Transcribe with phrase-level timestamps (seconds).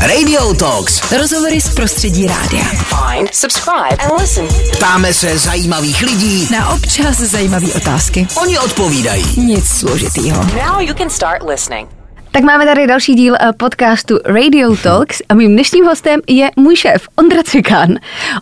[0.00, 1.12] Radio Talks.
[1.12, 2.64] Rozhovory z prostředí rádia.
[2.64, 4.48] Find, subscribe, and listen.
[4.72, 8.26] Ptáme se zajímavých lidí, Na občas zajímavé otázky.
[8.36, 9.24] oni odpovídají.
[9.40, 10.42] Nic složitýho.
[10.44, 11.88] Now you can start listening.
[12.30, 16.76] Tak máme tady další díl eh, podcastu Radio Talks a mým dnešním hostem je můj
[16.76, 17.88] šéf Ondra Cikán.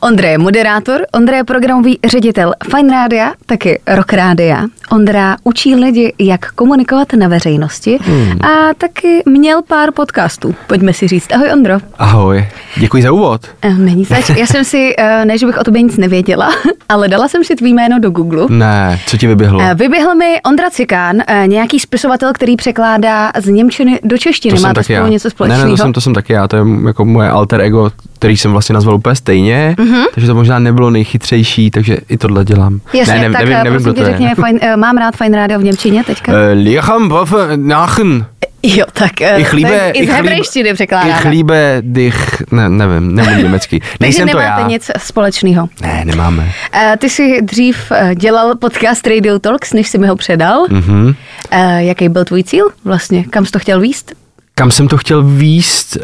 [0.01, 4.65] Ondra je moderátor, Ondra je programový ředitel Fine Rádia, taky Rock Rádia.
[4.91, 8.38] Ondra učí lidi, jak komunikovat na veřejnosti Hmm.
[8.45, 10.55] a taky měl pár podcastů.
[10.66, 11.32] Pojďme si říct.
[11.32, 11.74] Ahoj Ondro.
[11.98, 12.46] Ahoj,
[12.77, 13.41] děkuji za úvod.
[13.62, 14.29] Eh, Není zač.
[14.29, 16.51] Já jsem si, eh, ne že bych o tobě nic nevěděla,
[16.88, 18.46] ale dala jsem si tvý jméno do Google.
[18.48, 19.60] Ne, co ti vyběhlo?
[19.74, 24.58] Vyběhl mi Ondra Cikán, nějaký spisovatel, který překládá z Němčiny do češtiny.
[24.74, 25.64] To spolu něco společného?
[25.64, 28.37] Ne, ne, to jsem, to jsem taky já, to je jako moje alter ego, který
[28.37, 30.04] jsem vlastně nazval úplně stejně, mm-hmm.
[30.15, 32.80] takže to možná nebylo nejchytřejší, takže i tohle dělám.
[32.93, 34.34] Jasně, ne, ne, tak nevím, eh, nevím, prosím tě je.
[34.34, 36.32] fajn, eh, mám rád Fine Radio v Němčině teďka.
[36.32, 38.26] Eh, Liecham Waffe Nachen.
[38.62, 41.10] jo, tak Ich liebe, i z hebrejštiny překládáme.
[41.12, 43.80] Ich liebe dich, ne, nevím, nemůžu německy.
[43.80, 44.68] Takže Nejsem to nemáte já.
[44.68, 45.68] nic společného.
[45.82, 46.52] Ne, nemáme.
[46.73, 50.66] Eh, Ty jsi dřív dělal podcast Radio Talks, než jsi mi ho předal.
[50.70, 51.15] Mhm.
[51.51, 53.24] Eh, Jaký byl tvůj cíl vlastně?
[53.24, 54.12] Kam jsi to chtěl výst?
[54.55, 55.97] Kam jsem to chtěl výst?
[55.97, 56.02] Uh,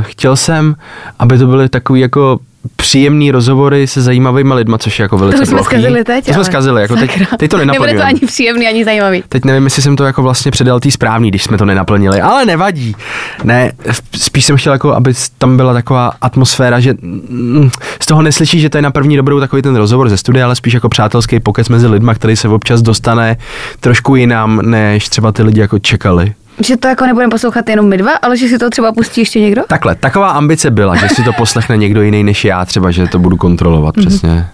[0.00, 0.76] chtěl jsem,
[1.18, 2.38] aby to byly takový jako
[2.76, 5.66] příjemný rozhovory se zajímavými lidma, což je jako velice To jsme plochý.
[5.76, 6.24] zkazili teď.
[6.24, 8.02] To jsme ale zkazili, jako teď, teď to Nebude to nenaplňujeme.
[8.04, 9.24] ani příjemný, ani zajímavý.
[9.28, 12.44] Teď nevím, jestli jsem to jako vlastně předal tý správný, když jsme to nenaplnili, ale
[12.46, 12.96] nevadí.
[13.44, 13.72] Ne,
[14.16, 17.70] spíš jsem chtěl jako, aby tam byla taková atmosféra, že mm,
[18.02, 20.56] z toho neslyší, že to je na první dobrou takový ten rozhovor ze studia, ale
[20.56, 23.36] spíš jako přátelský pokec mezi lidma, který se občas dostane
[23.80, 26.32] trošku jinam, než třeba ty lidi jako čekali.
[26.66, 29.40] Že to jako nebudeme poslouchat jenom my dva, ale že si to třeba pustí ještě
[29.40, 29.62] někdo?
[29.68, 33.18] Takhle, taková ambice byla, že si to poslechne někdo jiný než já, třeba, že to
[33.18, 34.06] budu kontrolovat, Mhm.
[34.06, 34.46] přesně.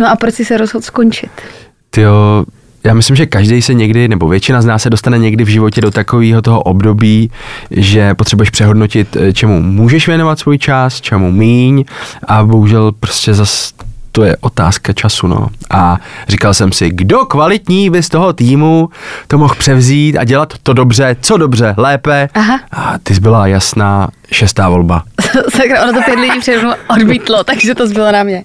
[0.00, 1.30] No a proč jsi se rozhodl skončit?
[1.90, 2.44] Tyjo,
[2.84, 5.80] já myslím, že každý se někdy, nebo většina z nás se dostane někdy v životě
[5.80, 7.30] do takového toho období,
[7.70, 11.84] že potřebuješ přehodnotit, eh, čemu můžeš věnovat svůj čas, čemu míň
[12.28, 13.72] a bohužel prostě zas
[14.12, 15.48] to je otázka času, no.
[15.70, 18.88] A říkal jsem si, kdo kvalitní by z toho týmu
[19.26, 22.28] to mohl převzít a dělat to dobře, co dobře, lépe.
[22.34, 22.60] Aha.
[22.72, 25.02] A ty jsi byla jasná šestá volba.
[25.48, 28.44] Sakra, ono to pět lidí přede mnou odmítlo, takže to zbylo na mě.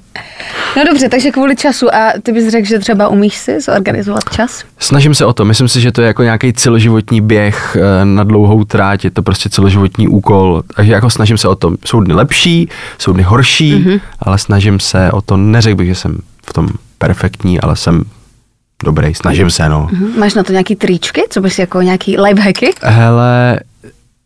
[0.78, 1.96] No dobře, takže kvůli času.
[1.96, 4.64] A ty bys řekl, že třeba umíš si zorganizovat čas?
[4.80, 5.46] Snažím se o to.
[5.46, 9.24] Myslím si, že to je jako nějaký celoživotní běh eh, na dlouhou tráť, je to
[9.24, 10.64] prostě celoživotní úkol.
[10.76, 11.76] Takže jako snažím se o to.
[11.86, 14.02] Jsou dny lepší, jsou dny horší, mm-hmm.
[14.20, 15.38] ale snažím se o to.
[15.38, 16.18] Neřekl bych, že jsem
[16.50, 18.04] v tom perfektní, ale jsem
[18.84, 19.14] dobrý.
[19.14, 19.90] Snažím se, no.
[19.92, 21.24] Hm, Máš na to nějaký tričky?
[21.30, 22.74] Co bys jako nějaký lifehacky?
[22.82, 23.60] Hele,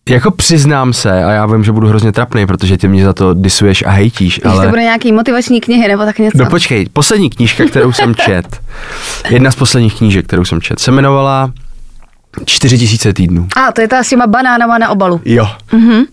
[0.10, 3.34] jako přiznám se, a já vím, že budu hrozně trapný, protože ty mě za to
[3.34, 4.34] disuješ a hejtíš.
[4.34, 4.66] Že ale...
[4.66, 6.38] to bude nějaký motivační knihy nebo tak něco?
[6.38, 8.62] No počkej, poslední knížka, kterou jsem čet,
[9.30, 11.52] jedna z posledních knížek, kterou jsem čet, se jmenovala
[12.46, 13.48] 4000 týdnů.
[13.56, 15.22] A to je ta s těma banánama na obalu.
[15.26, 15.48] Jo.
[15.72, 16.06] Mm-hmm.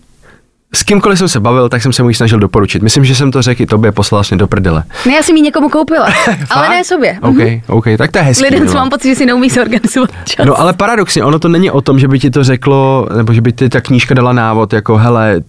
[0.73, 2.81] S kýmkoliv jsem se bavil, tak jsem se mu ji snažil doporučit.
[2.81, 4.83] Myslím, že jsem to řekl i tobě, poslal vlastně do prdele.
[5.05, 6.07] Ne, já jsem ji někomu koupila,
[6.49, 7.17] ale ne sobě.
[7.21, 7.61] OK, Mhm.
[7.67, 8.43] OK, tak to je hezký.
[8.43, 8.79] Lidem, co no.
[8.79, 10.45] mám pocit, že si neumí zorganizovat čas.
[10.45, 13.41] No ale paradoxně, ono to není o tom, že by ti to řeklo, nebo že
[13.41, 15.41] by ti ta knížka dala návod, jako hele,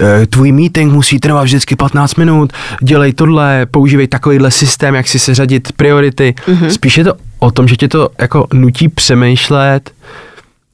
[0.00, 2.52] eh, tvůj meeting musí trvat vždycky 15 minut,
[2.82, 6.34] dělej tohle, používej takovýhle systém, jak si seřadit priority.
[6.48, 6.66] Mm-hmm.
[6.68, 9.90] Spíš je to o tom, že tě to jako nutí přemýšlet.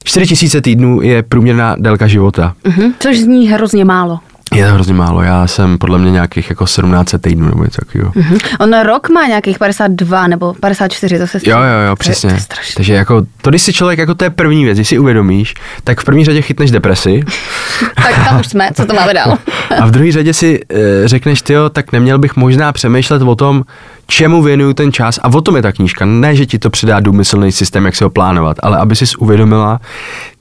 [0.03, 2.53] 4000 týdnů je průměrná délka života.
[2.63, 2.93] Mhm.
[2.99, 4.19] Což zní hrozně málo.
[4.55, 8.11] Je to hrozně málo, já jsem podle mě nějakých jako 17 týdnů nebo něco takového.
[8.15, 8.37] Mhm.
[8.59, 11.95] On rok má nějakých 52 nebo 54, to se Jo, jo, jo, To je- To
[11.95, 12.29] přesně.
[12.29, 12.37] je.
[12.75, 16.01] Takže jako to, když si člověk, jako to je první věc, když si uvědomíš, tak
[16.01, 17.23] v první řadě chytneš depresi
[17.95, 19.37] Tak tam už jsme, co to máme dál?
[19.81, 23.63] a v druhé řadě si e, řekneš, ty tak neměl bych možná přemýšlet o tom,
[24.09, 25.19] čemu věnuju ten čas.
[25.23, 26.05] A o tom je ta knížka.
[26.05, 29.79] Ne, že ti to přidá důmyslný systém, jak se ho plánovat, ale aby si uvědomila,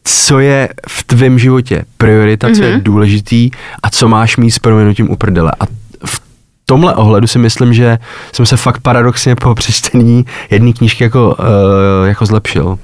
[0.05, 3.51] co je v tvém životě priorita, co je důležitý
[3.83, 5.53] a co máš mít s proměnutím u prdele.
[5.61, 5.67] A
[6.07, 6.21] v
[6.67, 7.99] tomhle ohledu si myslím, že
[8.33, 12.79] jsem se fakt paradoxně po přečtení jedné knížky jako, uh, jako zlepšil.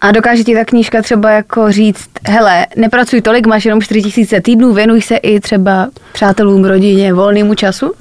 [0.00, 4.74] A dokáže ti ta knížka třeba jako říct, hele, nepracuj tolik, máš jenom 4000 týdnů,
[4.74, 7.92] věnuj se i třeba přátelům, rodině, volnému času?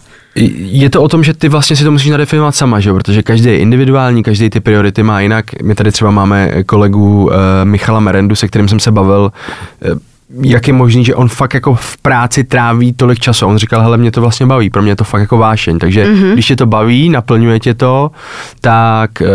[0.57, 2.89] Je to o tom, že ty vlastně si to musíš nadefinovat sama, že?
[2.89, 2.95] jo?
[2.95, 5.61] protože každý je individuální, každý ty priority má jinak.
[5.63, 7.31] My tady třeba máme kolegu uh,
[7.63, 9.31] Michala Merendu, se kterým jsem se bavil.
[9.91, 9.97] Uh,
[10.41, 13.45] jak je možný, že on fakt jako v práci tráví tolik času.
[13.45, 15.79] On říkal, hele, mě to vlastně baví, pro mě je to fakt jako vášeň.
[15.79, 16.33] Takže mm-hmm.
[16.33, 18.11] když tě to baví, naplňuje tě to,
[18.61, 19.25] tak e,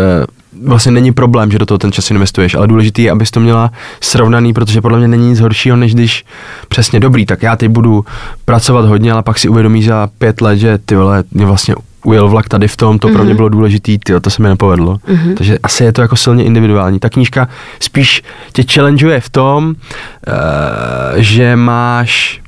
[0.65, 3.71] vlastně není problém, že do toho ten čas investuješ, ale důležité je, abys to měla
[4.01, 6.25] srovnaný, protože podle mě není nic horšího, než když
[6.67, 8.05] přesně dobrý, tak já teď budu
[8.45, 12.27] pracovat hodně, ale pak si uvědomí za pět let, že ty vole, mě vlastně ujel
[12.27, 13.13] vlak tady v tom, to mm-hmm.
[13.13, 14.95] pro mě bylo důležitý, tyjo, to se mi nepovedlo.
[14.95, 15.33] Mm-hmm.
[15.33, 16.99] Takže asi je to jako silně individuální.
[16.99, 17.47] Ta knížka
[17.79, 18.23] spíš
[18.53, 19.73] tě challengeuje v tom, uh,
[21.15, 22.41] že máš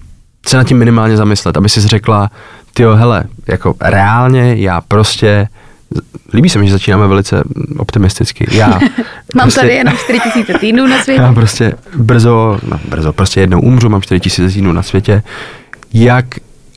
[0.48, 2.30] se nad tím minimálně zamyslet, aby si řekla,
[2.74, 5.48] ty hele, jako reálně já prostě
[6.34, 7.44] Líbí se mi, že začínáme velice
[7.78, 8.48] optimisticky.
[8.52, 8.68] Já
[9.36, 11.22] Mám prostě, tady jenom 4 tisíce týdnů na světě.
[11.22, 15.24] Já prostě brzo, no brzo, prostě jednou umřu, mám 4 tisíce týdnů na světě.
[15.94, 16.26] Jak,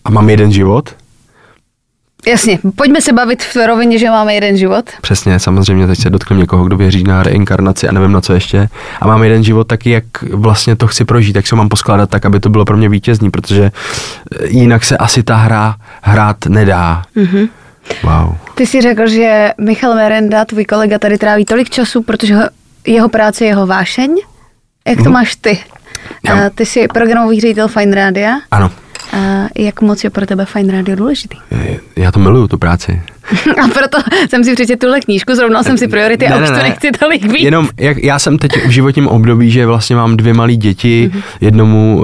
[0.05, 0.95] a mám jeden život,
[2.27, 4.91] Jasně, pojďme se bavit v rovině, že máme jeden život.
[5.01, 8.69] Přesně, samozřejmě teď se dotknu někoho, kdo věří na reinkarnaci a nevím na co ještě.
[9.01, 12.27] A mám jeden život taky, jak vlastně to chci prožít, jak se mám poskládat tak,
[12.27, 13.71] aby to bylo pro mě vítězný, protože
[14.45, 17.03] jinak se asi ta hra hrát nedá.
[17.17, 17.49] Mm-hmm.
[18.03, 18.37] Wow.
[18.55, 22.43] Ty jsi řekl, že Michal Merenda, tvůj kolega, tady tráví tolik času, protože ho,
[22.87, 24.15] jeho práce je jeho vášeň.
[24.89, 25.13] Jak to mm-hmm.
[25.13, 25.59] máš ty?
[26.27, 26.47] Já.
[26.47, 28.41] A ty jsi programový ředitel Fine Rádia.
[28.51, 28.71] Ano,
[29.13, 31.37] A jak moc je pro tebe Fine Radio důležitý?
[31.97, 33.03] já to miluju, tu práci.
[33.65, 33.99] A proto
[34.29, 37.43] jsem si přečetl tuhle knížku, zrovnal jsem si priority a už to nechci tolik víc.
[37.45, 41.23] Jenom, jak, já jsem teď v životním období, že vlastně mám dvě malé děti, Mhm.
[41.41, 42.03] jednomu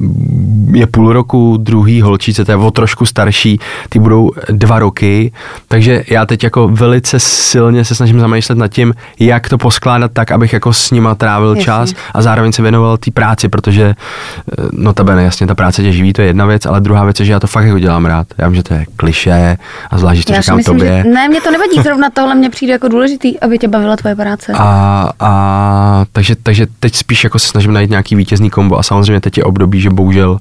[0.00, 5.32] uh, je půl roku, druhý holčice, to je o trošku starší, ty budou dva roky,
[5.68, 10.32] takže já teď jako velice silně se snažím zamýšlet nad tím, jak to poskládat tak,
[10.32, 11.64] abych jako s nima trávil Jasně.
[11.64, 16.12] čas a zároveň se věnoval té práci, protože eh, notabene jasně ta práce tě živí,
[16.12, 18.26] to je jedna věc, ale druhá věc je, že já to fakt jako dělám rád.
[18.38, 19.56] Já vím, že to je kliše
[19.90, 21.02] a zvlášť, že to Já říkám myslím, tobě.
[21.06, 24.16] že ne, mě to nevadí, zrovna tohle mě přijde jako důležitý, aby tě bavila tvoje
[24.16, 24.52] práce.
[24.56, 29.20] A, a takže, takže teď spíš jako se snažím najít nějaký vítězný kombo a samozřejmě
[29.20, 30.38] teď je období, že bohužel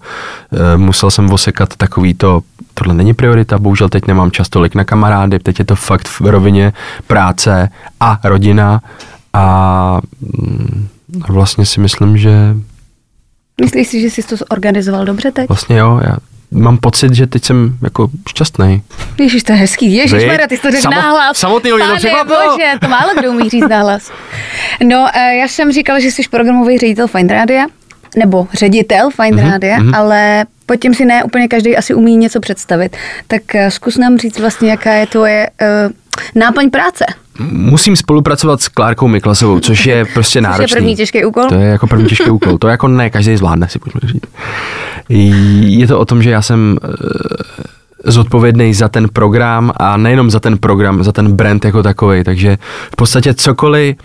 [0.74, 2.42] e, musel jsem osekat takový to,
[2.74, 6.22] tohle není priorita, bohužel teď nemám čas tolik na kamarády, teď je to fakt v
[6.22, 6.74] rovině
[7.08, 7.70] práce
[8.00, 8.82] a rodina
[9.34, 10.88] a mm,
[11.30, 12.56] vlastně si myslím, že
[13.62, 15.48] Myslíš si, že jsi to zorganizoval dobře teď?
[15.50, 16.18] vlastně jo, já
[16.52, 18.82] mám pocit, že teď jsem jako šťastný.
[19.20, 19.94] Ježíš, to je hezký.
[19.96, 21.38] Ježíš, Maria, ty jsi to řekl Samo- nahlas.
[21.38, 24.12] samotný Pane bože, to málo kdo umí říct nahlas.
[24.84, 27.66] No, eh, já jsem říkal, že jsi programový ředitel Fine Rádia,
[28.18, 32.40] nebo ředitel Fine Mhm, Rádia, ale pod tím si ne úplně každý asi umí něco
[32.40, 32.98] představit.
[33.28, 35.50] Tak eh, zkus nám říct vlastně, jaká je tvoje
[35.86, 35.92] uh,
[36.36, 37.06] náplň práce.
[37.52, 40.76] Musím spolupracovat s Klárkou Miklasovou, což je prostě náročný.
[40.76, 41.46] první těžký úkol?
[41.50, 42.58] To je jako první těžký úkol.
[42.58, 44.28] To jako ne každý zvládne, si pojďme říct.
[45.80, 50.40] Je to o tom, že já jsem eh, zodpovědný za ten program a nejenom za
[50.40, 52.24] ten program, za ten brand jako takový.
[52.24, 52.58] Takže
[52.92, 53.96] v podstatě cokoliv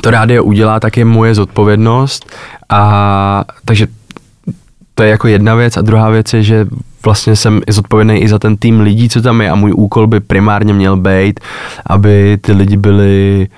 [0.00, 2.26] to rádio udělá, tak je moje zodpovědnost.
[2.68, 3.86] A takže
[4.94, 6.66] to je jako jedna věc a druhá věc je, že
[7.06, 10.06] vlastně jsem i zodpovědný i za ten tým lidí, co tam je a můj úkol
[10.06, 11.40] by primárně měl být,
[11.86, 13.48] aby ty lidi byli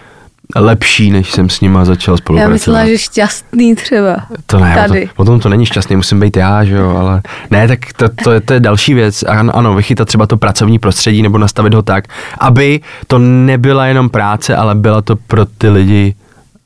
[0.56, 2.52] lepší, než jsem s nima začal Já spolupracovat.
[2.52, 4.16] myslela, že šťastný třeba.
[4.46, 5.06] To ne, Tady.
[5.06, 8.32] To, potom to není šťastný, musím být já, že jo, ale ne, tak to, to,
[8.32, 9.22] je, to je další věc.
[9.22, 12.04] Ano, ano, vychytat třeba to pracovní prostředí nebo nastavit ho tak,
[12.38, 16.14] aby to nebyla jenom práce, ale byla to pro ty lidi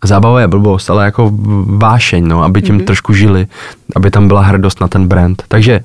[0.05, 1.31] zábava je blbost, ale jako
[1.67, 2.84] vášeň, no, aby tím mm-hmm.
[2.84, 3.46] trošku žili,
[3.96, 5.43] aby tam byla hrdost na ten brand.
[5.49, 5.81] Takže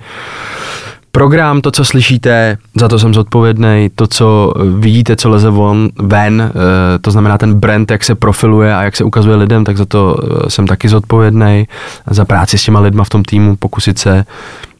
[1.12, 6.52] program, to, co slyšíte, za to jsem zodpovědný, to, co vidíte, co leze von, ven,
[6.52, 9.86] eh, to znamená ten brand, jak se profiluje a jak se ukazuje lidem, tak za
[9.86, 11.68] to eh, jsem taky zodpovědný.
[12.10, 14.26] Za práci s těma lidma v tom týmu, pokusit se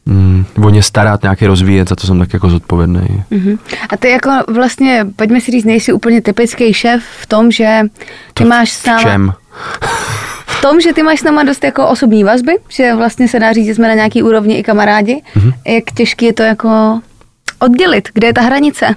[0.06, 3.24] mm, o ně starat, nějaký rozvíjet, za to jsem tak jako zodpovědný.
[3.30, 3.58] Mhm.
[3.90, 7.80] A ty jako vlastně, pojďme si říct, nejsi úplně typický šéf v tom, že
[8.34, 9.32] ty To máš s V čem?
[10.58, 13.52] V tom, že ty máš s náma dost jako osobní vazby, že vlastně se dá
[13.52, 15.22] říct, že jsme na nějaký úrovni i kamarádi.
[15.34, 15.52] Mhm.
[15.66, 17.00] Jak těžký je to jako
[17.58, 18.94] oddělit, kde je ta hranice?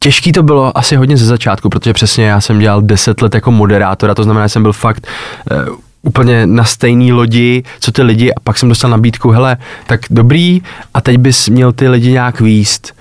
[0.00, 3.50] Těžký to bylo asi hodně ze začátku, protože přesně já jsem dělal 10 let jako
[3.50, 5.06] moderátor a to znamená, že jsem byl fakt
[5.50, 10.00] uh, úplně na stejné lodi, co ty lidi a pak jsem dostal nabídku, hele, tak
[10.10, 10.62] dobrý
[10.94, 12.94] a teď bys měl ty lidi nějak výst.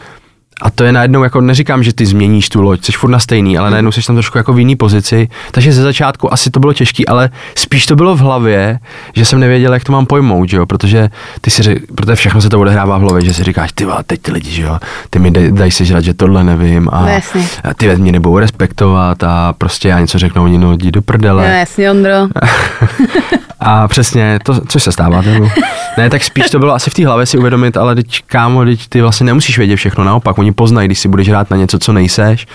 [0.61, 3.57] A to je najednou, jako neříkám, že ty změníš tu loď, jsi furt na stejný,
[3.57, 5.29] ale najednou jsi tam trošku jako v jiný pozici.
[5.51, 8.79] Takže ze začátku asi to bylo těžký, ale spíš to bylo v hlavě,
[9.15, 10.65] že jsem nevěděl, jak to mám pojmout, že jo?
[10.65, 11.09] protože
[11.41, 14.21] ty si, protože všechno se to odehrává v hlavě, že si říkáš, ty vole, teď
[14.21, 17.41] ty lidi, že jo, ty mi dej, daj si žrat, že tohle nevím a, No
[17.63, 21.47] a ty mě nebudou respektovat a prostě já něco řeknu, oni no, jdi do prdele.
[21.47, 22.11] No jasně, Ondro.
[23.59, 25.21] A přesně, to, což se stává.
[25.21, 25.49] Nebo,
[25.97, 28.87] ne, tak spíš to bylo asi v té hlavě si uvědomit, ale teď kámo, teď
[28.87, 31.93] ty vlastně nemusíš vědět všechno, naopak, oni poznají, když si budeš hrát na něco, co
[31.93, 32.47] nejseš,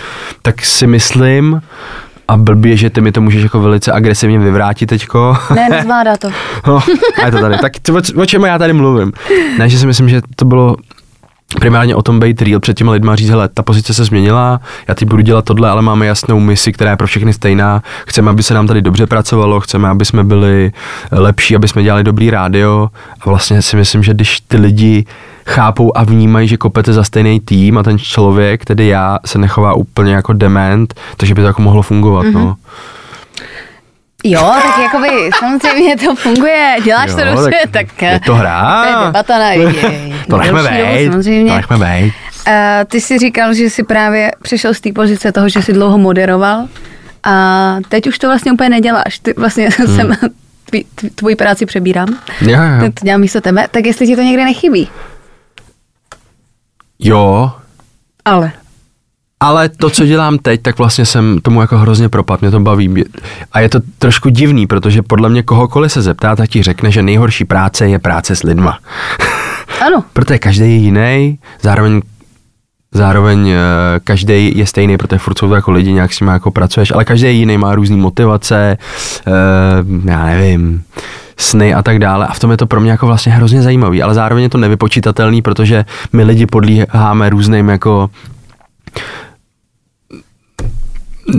[0.42, 1.62] tak si myslím,
[2.28, 5.37] a blbě, že ty mi to můžeš jako velice agresivně vyvrátit teďko.
[5.54, 6.28] Ne, nezvládá to.
[6.66, 6.82] No,
[7.23, 7.59] a je to tady.
[7.59, 9.12] Tak to, o, o čem já tady mluvím?
[9.59, 10.76] Ne, že si myslím, že to bylo
[11.54, 14.94] primárně o tom být real před těma lidma říct, hele, ta pozice se změnila, já
[14.94, 17.82] teď budu dělat tohle, ale máme jasnou misi, která je pro všechny stejná.
[18.06, 20.73] Chceme, aby se nám tady dobře pracovalo, chceme, aby jsme byli
[21.11, 22.90] lepší, aby jsme dělali dobrý rádio.
[23.21, 25.04] A vlastně si myslím, že když ty lidi
[25.47, 29.75] chápou a vnímají, že kopete za stejný tým a ten člověk, tedy já, se nechová
[29.75, 32.32] úplně jako dement, takže by to jako mohlo fungovat, mm-hmm.
[32.32, 32.56] no.
[34.24, 38.82] Jo, tak jakoby samozřejmě to funguje, děláš Jo, to dobře, tak tak, je to hra.
[38.84, 39.72] To je debata na
[40.28, 41.50] To nechme být, samozřejmě.
[41.50, 42.14] to nechme být.
[42.46, 42.52] Uh,
[42.86, 46.68] ty jsi říkal, že jsi právě přešel z té pozice toho, že jsi dlouho moderoval
[47.24, 49.18] a teď už to vlastně úplně neděláš.
[49.18, 49.96] Ty vlastně hmm.
[49.96, 50.30] jsem
[50.64, 52.08] tvý, tvoji práci přebírám.
[52.40, 52.92] Jo, jo.
[52.94, 53.68] To dělám místo tebe.
[53.70, 54.88] Tak jestli ti to někde nechybí.
[56.98, 57.52] jo,
[58.24, 58.52] Ale.
[59.42, 63.04] Ale to, co dělám teď, tak vlastně jsem tomu jako hrozně propad, mě to baví.
[63.52, 67.02] A je to trošku divný, protože podle mě kohokoliv se zeptá, tak ti řekne, že
[67.02, 68.78] nejhorší práce je práce s lidma.
[69.87, 70.04] Ano.
[70.12, 72.02] protože každý je jiný, zároveň
[72.94, 73.58] Zároveň eh,
[74.04, 77.04] každý je stejný, protože furt jsou to jako lidi, nějak s nimi jako pracuješ, ale
[77.04, 78.76] každý je jiný, má různé motivace,
[79.26, 79.30] eh,
[80.04, 80.82] já nevím,
[81.37, 82.26] sny a tak dále.
[82.26, 84.58] A v tom je to pro mě jako vlastně hrozně zajímavý, ale zároveň je to
[84.58, 88.11] nevypočítatelný, protože my lidi podlíháme různým jako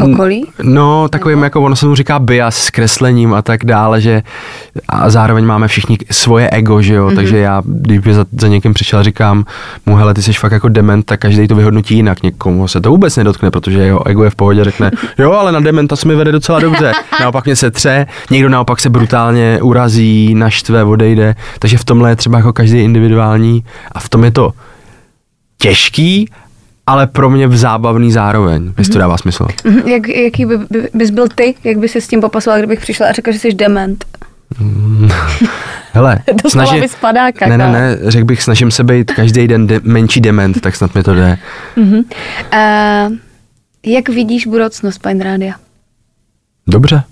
[0.01, 0.45] Okolí?
[0.63, 4.23] No, takovým jako, ono se mu říká bias s kreslením a tak dále, že
[4.89, 7.15] a zároveň máme všichni svoje ego, že jo, mm-hmm.
[7.15, 9.45] takže já, když by za, za někým přišel a říkám
[9.85, 12.89] mu, hele, ty jsi fakt jako dement, tak každý to vyhodnotí jinak, někomu se to
[12.89, 16.15] vůbec nedotkne, protože jeho ego je v pohodě, řekne, jo, ale na dementa se mi
[16.15, 21.77] vede docela dobře, naopak mě se tře, někdo naopak se brutálně urazí, naštve, odejde, takže
[21.77, 24.51] v tomhle je třeba jako každý individuální a v tom je to
[25.57, 26.29] těžký,
[26.87, 29.47] ale pro mě v zábavný zároveň, jestli to dává smysl.
[29.63, 32.79] Mhm, Jak, jaký by, by, bys byl ty, jak by se s tím popasoval, kdybych
[32.79, 34.05] přišla a řekla, že jsi dement?
[35.93, 37.47] Hele, Doslova mi spadá kaka.
[37.47, 40.95] Ne, ne, ne, řekl bych, snažím se být každý den de- menší dement, tak snad
[40.95, 41.37] mi to jde.
[41.77, 41.97] Uh,
[43.85, 45.53] jak vidíš budoucnost Pine Rádia?
[46.67, 47.03] Dobře.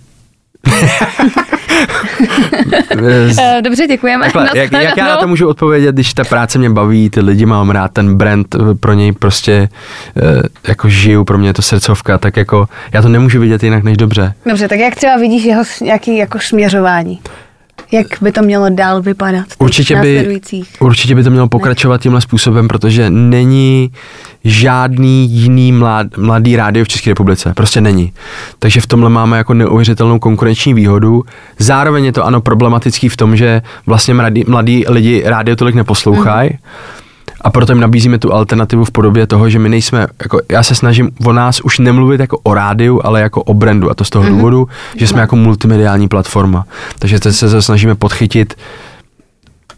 [3.01, 4.23] Uh, dobře, děkujeme.
[4.23, 7.45] Takhle, jak, jak já na to můžu odpovědět, když ta práce mě baví, ty lidi
[7.45, 9.69] mám rád, ten brand eh, pro něj prostě
[10.17, 13.83] eh, jako žiju, pro mě je to srdcovka, tak jako já to nemůžu vidět jinak
[13.83, 14.33] než dobře.
[14.45, 17.19] Dobře, tak jak třeba vidíš jeho nějaký jako směřování?
[17.91, 19.45] Jak by to mělo dál vypadat?
[19.57, 20.41] Určitě by,
[20.79, 23.91] určitě by to mělo pokračovat tímhle způsobem, protože není
[24.43, 27.53] žádný jiný mlad, mladý rádio v České republice.
[27.55, 28.13] Prostě není.
[28.59, 31.23] Takže v tomhle máme jako neuvěřitelnou konkurenční výhodu.
[31.59, 36.49] Zároveň je to ano problematický v tom, že vlastně mladí, mladí lidi rádio tolik neposlouchají.
[36.49, 36.57] Mm.
[37.43, 40.75] A proto jim nabízíme tu alternativu v podobě toho, že my nejsme, jako já se
[40.75, 43.91] snažím o nás už nemluvit jako o rádiu, ale jako o brandu.
[43.91, 44.29] A to z toho mm-hmm.
[44.29, 46.65] důvodu, že jsme jako multimediální platforma.
[46.99, 48.53] Takže teď se snažíme podchytit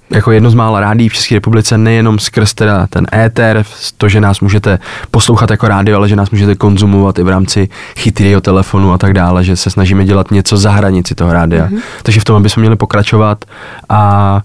[0.09, 3.65] jako jedno z mála rádií v České republice, nejenom skrz teda ten éter,
[3.97, 4.79] to, že nás můžete
[5.11, 9.13] poslouchat jako rádio, ale že nás můžete konzumovat i v rámci chytrého telefonu a tak
[9.13, 11.67] dále, že se snažíme dělat něco za hranici toho rádia.
[11.67, 11.81] Mm-hmm.
[12.03, 13.45] Takže v tom bychom měli pokračovat
[13.89, 14.41] a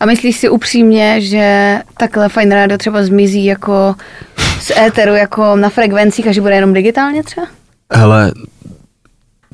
[0.00, 3.94] A myslíš si upřímně, že takhle Fine Radio třeba zmizí jako
[4.60, 7.46] z éteru, jako na frekvencích a že bude jenom digitálně třeba?
[7.92, 8.32] hele,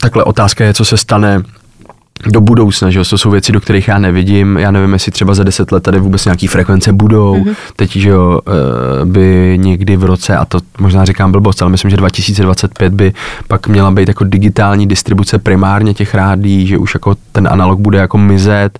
[0.00, 1.42] takhle otázka je, co se stane
[2.26, 5.34] do budoucna, že jo, to jsou věci, do kterých já nevidím, já nevím, jestli třeba
[5.34, 7.54] za deset let tady vůbec nějaký frekvence budou, mm-hmm.
[7.76, 11.90] teď, že jo, eh, by někdy v roce, a to možná říkám blbost, ale myslím,
[11.90, 13.12] že 2025 by
[13.48, 17.98] pak měla být jako digitální distribuce primárně těch rádí, že už jako ten analog bude
[17.98, 18.78] jako mizet,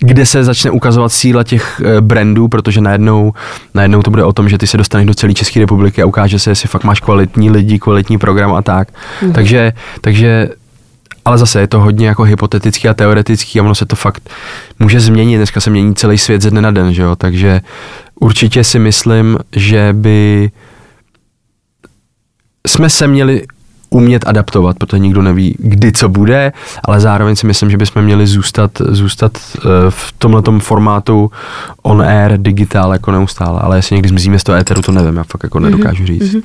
[0.00, 3.32] kde se začne ukazovat síla těch eh, brandů, protože najednou,
[3.74, 6.38] najednou to bude o tom, že ty se dostaneš do celé České republiky a ukáže
[6.38, 8.88] se, jestli fakt máš kvalitní lidi, kvalitní program a tak.
[9.22, 9.32] Mm.
[9.32, 10.48] Takže, takže
[11.26, 14.30] ale zase je to hodně jako hypotetický a teoretický a ono se to fakt
[14.78, 15.36] může změnit.
[15.36, 17.16] Dneska se mění celý svět ze dne na den, že jo?
[17.16, 17.60] takže
[18.20, 20.50] určitě si myslím, že by
[22.66, 23.42] jsme se měli
[23.90, 26.52] umět adaptovat, protože nikdo neví, kdy co bude,
[26.84, 31.30] ale zároveň si myslím, že bychom měli zůstat, zůstat eh, v tomhletom formátu
[31.82, 35.24] on air, digitál jako neustále, ale jestli někdy zmizíme z toho éteru, to nevím, já
[35.24, 36.22] fakt jako nedokážu říct.
[36.34, 36.42] Mm-hmm.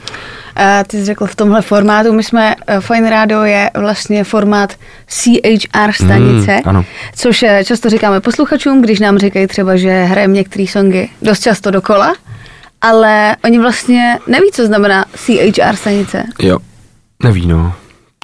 [0.55, 4.73] A ty jsi řekl v tomhle formátu, my jsme, eh, Fine Radio je vlastně formát
[5.07, 6.85] CHR stanice, Mm, ano.
[7.15, 11.71] což eh, často říkáme posluchačům, když nám říkají třeba, že hrajeme některé songy dost často
[11.71, 12.13] dokola,
[12.81, 16.23] ale oni vlastně neví, co znamená CHR stanice.
[16.41, 16.57] Jo,
[17.23, 17.73] neví no.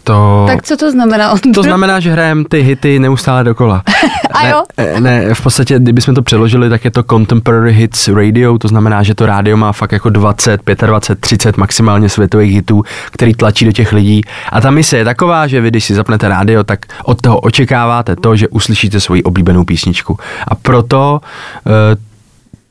[0.04, 0.44] To...
[0.48, 1.34] Tak co to znamená?
[1.54, 3.84] To znamená, že hrajeme ty hity neustále dokola.
[4.32, 4.64] A ne, jo?
[4.78, 9.04] eh, Ne, v podstatě, kdybychom to přeložili, tak je to Contemporary Hits Radio, to znamená,
[9.04, 13.72] že to rádio má fakt jako 20, 25, 30 maximálně světových hitů, který tlačí do
[13.72, 14.22] těch lidí.
[14.52, 18.16] A ta mise je taková, že vy, když si zapnete rádio, tak od toho očekáváte
[18.16, 20.18] to, že uslyšíte svoji oblíbenou písničku.
[20.48, 21.22] A proto
[21.68, 22.07] eh,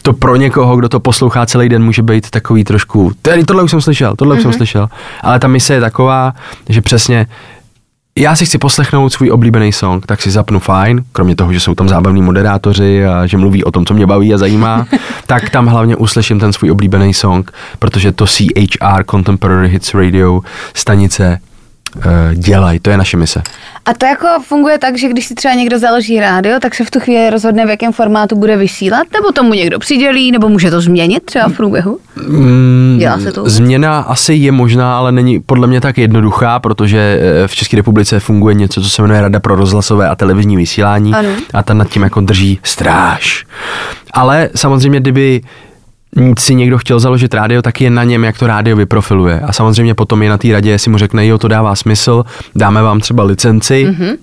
[0.06, 3.70] to pro někoho, kdo to poslouchá celý den, může být takový trošku, tady tohle už
[3.70, 4.88] jsem slyšel, tohle už jsem slyšel.
[5.20, 6.34] Ale ta mise je taková,
[6.68, 7.26] že přesně
[8.18, 11.74] já si chci poslechnout svůj oblíbený song, tak si zapnu fajn, kromě toho, že jsou
[11.74, 14.86] tam zábavní moderátoři a že mluví o tom, co mě baví a zajímá,
[15.26, 20.40] tak tam hlavně uslyším ten svůj oblíbený song, protože to CHR, Contemporary Hits Radio,
[20.74, 21.38] stanice
[22.34, 23.42] dělají, to je naše mise.
[23.86, 26.90] A to jako funguje tak, že když si třeba někdo založí rádio, tak se v
[26.90, 30.80] tu chvíli rozhodne, v jakém formátu bude vysílat, nebo tomu někdo přidělí, nebo může to
[30.80, 31.98] změnit třeba v průběhu?
[32.28, 33.48] Mm, Dělá se to?
[33.48, 38.20] Změna asi je možná, ale není podle mě tak jednoduchá, protože eh, v České republice
[38.20, 41.28] funguje něco, co se jmenuje Rada pro rozhlasové a televizní vysílání Ano.
[41.54, 43.46] a ta nad tím jako drží stráž.
[44.12, 45.40] Ale samozřejmě, kdyby
[46.38, 49.40] si někdo chtěl založit rádio, tak je na něm, jak to rádio vyprofiluje.
[49.40, 52.82] A samozřejmě potom je na té radě, jestli mu řekne, jo, to dává smysl, dáme
[52.82, 54.16] vám třeba licenci, mm-hmm.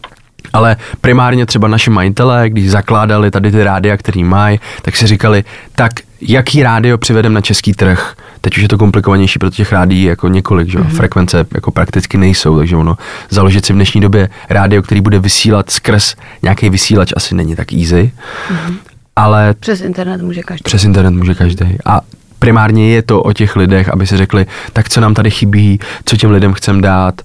[0.54, 5.44] Ale primárně třeba naši majitelé, když zakládali tady ty rádia, který mají, tak si říkali,
[5.76, 8.16] tak jaký rádio přivedem na český trh?
[8.42, 10.80] Teď už je to komplikovanější, protože těch rádií jako několik, že?
[10.80, 10.96] Mm-hmm.
[10.96, 12.98] frekvence jako prakticky nejsou, takže ono
[13.30, 17.74] založit si v dnešní době rádio, který bude vysílat skrz nějaký vysílač, asi není tak
[17.74, 18.12] easy,
[18.50, 18.76] mm-hmm.
[19.16, 20.64] Ale Přes internet může každý.
[20.64, 21.78] přes internet může každý.
[21.86, 22.02] A
[22.40, 26.18] primárně je to o těch lidech, aby si řekli, tak co nám tady chybí, co
[26.18, 27.22] těm lidem chcem dát.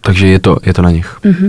[0.00, 1.16] Takže je to, je to na nich.
[1.24, 1.48] Mm.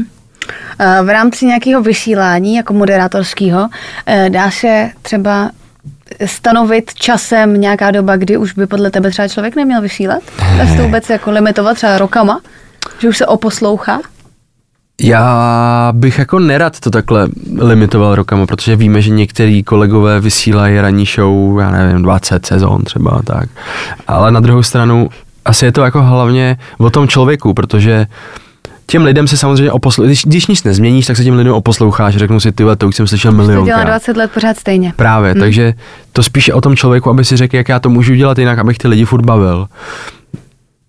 [0.79, 3.69] Eh, V rámci nějakého vysílání, jako moderátorského,
[4.05, 5.49] eh, dá se třeba
[6.25, 10.23] stanovit časem nějaká doba, kdy už by podle tebe třeba člověk neměl vysílat?
[10.57, 12.41] Dá se to vůbec jako limitovat třeba rokama?
[12.99, 13.99] Že už se oposlouchá?
[15.01, 17.27] Já bych jako nerad to takhle
[17.59, 23.21] limitoval rokama, protože víme, že některý kolegové vysílají ranní show, já nevím, 20 sezon třeba
[23.25, 23.49] tak.
[24.07, 25.09] Ale na druhou stranu
[25.45, 28.07] asi je to jako hlavně o tom člověku, protože
[28.85, 32.39] těm lidem se samozřejmě oposloucháš, když, když nic nezměníš, tak se těm lidem oposloucháš, řeknu
[32.39, 33.87] si, ty vole, to už jsem slyšel To dělá milionkrát.
[33.87, 34.93] 20 let pořád stejně.
[34.95, 35.39] Právě, hmm.
[35.39, 35.73] takže
[36.11, 38.77] to spíše o tom člověku, aby si řekl, jak já to můžu dělat jinak, abych
[38.77, 39.67] ty lidi furt bavil.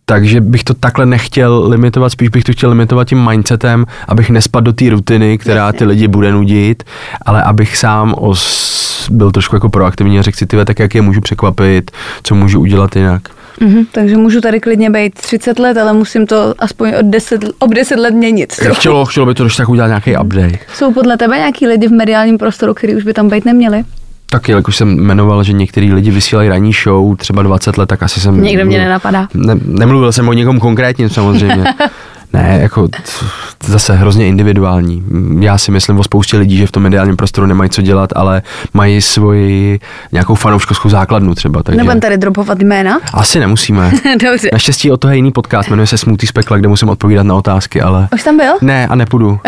[0.07, 4.65] Takže bych to takhle nechtěl limitovat, spíš bych to chtěl limitovat tím mindsetem, abych nespadl
[4.65, 6.83] do té rutiny, která ty lidi bude nudit,
[7.27, 11.03] ale abych sám os, byl trošku jako proaktivní a řekl si, tyhle, tak jak je
[11.03, 11.91] můžu překvapit,
[12.23, 13.23] co můžu udělat jinak.
[13.61, 17.75] Mhm, takže můžu tady klidně být 30 let, ale musím to aspoň od 10, ob
[17.75, 18.53] 10 let měnit.
[18.73, 20.59] Chtělo, chtělo by to tak udělat nějaký update.
[20.75, 23.85] Jsou podle tebe nějaký lidi v mediálním prostoru, který už by tam být neměli?
[24.31, 28.03] Tak jak už jsem jmenoval, že některý lidi vysílají ranní show, třeba 20 let, tak
[28.03, 28.43] asi jsem...
[28.43, 29.29] Nikdo mě nenapadá.
[29.35, 31.65] Ne, nemluvil jsem o někom konkrétním samozřejmě.
[32.33, 32.97] ne, jako t-
[33.67, 35.05] zase hrozně individuální.
[35.41, 38.43] Já si myslím o spoustě lidí, že v tom mediálním prostoru nemají co dělat, ale
[38.73, 39.81] mají svoji
[40.13, 41.63] nějakou fanouškovskou základnu třeba.
[41.63, 42.99] Takže Nebudem tady dropovat jména?
[43.15, 43.91] asi nemusíme.
[44.31, 44.49] Dobře.
[44.53, 47.35] Naštěstí o to je jiný podcast, jmenuje se Smutý z pekla, kde musím odpovídat na
[47.35, 48.09] otázky, ale...
[48.15, 48.53] Už tam byl?
[48.61, 49.41] Ne, a nepůjdu.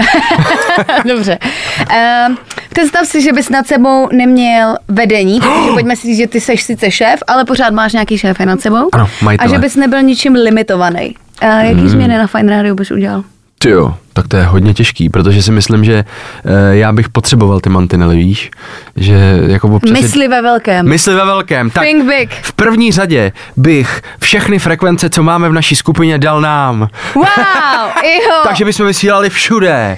[1.08, 1.38] Dobře.
[1.80, 2.34] Uh,
[2.76, 6.62] představ si, že bys nad sebou neměl vedení, protože pojďme si říct, že ty seš
[6.62, 8.88] sice šéf, ale pořád máš nějaký šéf nad sebou.
[8.92, 9.48] Ano, majitele.
[9.48, 11.16] A že bys nebyl ničím limitovaný.
[11.42, 11.88] Uh, jaký hmm.
[11.88, 13.24] změny na Fine Radio bys udělal?
[13.58, 16.04] Ty jo, tak to je hodně těžký, protože si myslím, že
[16.44, 18.50] e, já bych potřeboval ty mantinely, víš?
[18.96, 20.00] Že jako občas...
[20.00, 20.88] Mysli ve velkém.
[20.88, 21.70] Mysli ve velkém.
[21.70, 22.30] Tak Think big.
[22.42, 26.88] v první řadě bych všechny frekvence, co máme v naší skupině, dal nám.
[27.14, 27.24] Wow,
[28.04, 28.40] iho.
[28.44, 29.96] Takže bychom vysílali všude.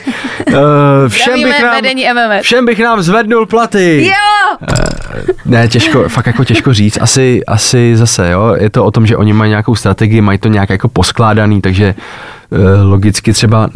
[0.48, 0.54] Uh,
[1.08, 1.82] všem, bych nám,
[2.42, 4.06] všem bych nám zvednul platy.
[4.06, 4.68] Jo!
[5.44, 6.98] Ne, těžko, fakt jako těžko říct.
[7.00, 10.48] Asi, asi zase, jo, je to o tom, že oni mají nějakou strategii, mají to
[10.48, 11.94] nějak jako poskládaný, takže
[12.82, 13.70] logicky třeba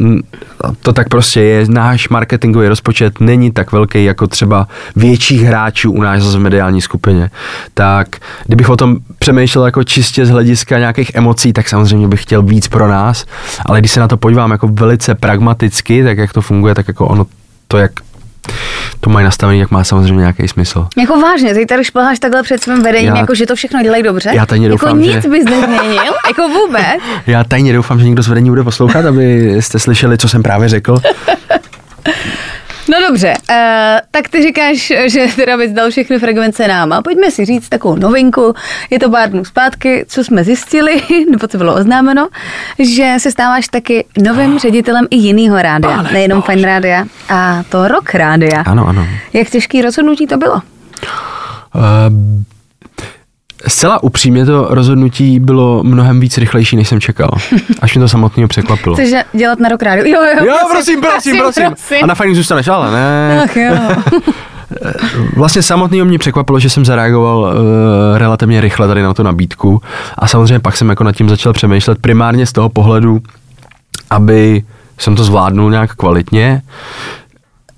[0.81, 1.65] to tak prostě je.
[1.69, 7.29] Náš marketingový rozpočet není tak velký jako třeba větších hráčů u nás v mediální skupině.
[7.73, 8.07] Tak
[8.45, 12.67] kdybych o tom přemýšlel jako čistě z hlediska nějakých emocí, tak samozřejmě bych chtěl víc
[12.67, 13.25] pro nás,
[13.65, 17.07] ale když se na to podívám jako velice pragmaticky, tak jak to funguje, tak jako
[17.07, 17.25] ono
[17.67, 17.91] to, jak
[18.99, 20.87] to mají nastavený, jak má samozřejmě nějaký smysl.
[20.97, 24.03] Jako vážně, ty tady šplháš takhle před svým vedením, Já- jako že to všechno dělají
[24.03, 24.29] dobře.
[24.33, 27.01] Já tajně jako doufám, nic že- bys nezměnil, jako vůbec.
[27.27, 30.69] Já tajně doufám, že někdo z vedení bude poslouchat, aby jste slyšeli, co jsem právě
[30.69, 30.97] řekl.
[32.87, 33.55] No dobře, uh,
[34.11, 36.93] tak ty říkáš, že teda bys dal všechny frekvence nám.
[36.93, 38.53] A pojďme si říct takovou novinku.
[38.89, 42.29] Je to pár dnů zpátky, co jsme zjistili, nebo co bylo oznámeno,
[42.79, 46.51] že se stáváš taky novým ředitelem i jiného rádia, Pane nejenom bože.
[46.51, 48.61] Fine Rádia, a to Rock Rádia.
[48.61, 49.07] Ano, ano.
[49.33, 50.53] Jak těžký rozhodnutí to bylo?
[50.55, 50.61] Uh,
[53.67, 57.29] zcela upřímně to rozhodnutí bylo mnohem víc rychlejší, než jsem čekal.
[57.81, 58.95] Až mě to samotného překvapilo.
[58.95, 60.05] Chceš dělat na rok rádio?
[60.05, 62.03] Jo, jo, Jo, prosím, prosím, prosím.
[62.03, 63.41] A na fajnu zůstaneš, ale ne.
[63.43, 63.75] Ach jo.
[65.35, 69.81] Vlastně samotného mě překvapilo, že jsem zareagoval uh, relativně rychle tady na tu nabídku
[70.17, 73.19] a samozřejmě pak jsem jako nad tím začal přemýšlet primárně z toho pohledu,
[74.09, 74.63] aby
[74.97, 76.61] jsem to zvládnul nějak kvalitně,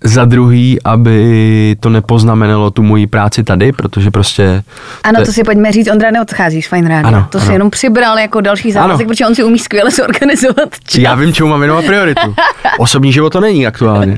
[0.05, 4.63] za druhý, aby to nepoznamenalo tu moji práci tady, protože prostě...
[5.03, 7.07] Ano, to si pojďme říct, Ondra neodcházíš, fajn rádio.
[7.07, 7.53] Ano, to si ano.
[7.53, 11.01] jenom přibral jako další závazek, protože on si umí skvěle zorganizovat čas.
[11.01, 12.35] Já vím, čemu mám věnovat prioritu.
[12.79, 14.17] Osobní život to není aktuálně.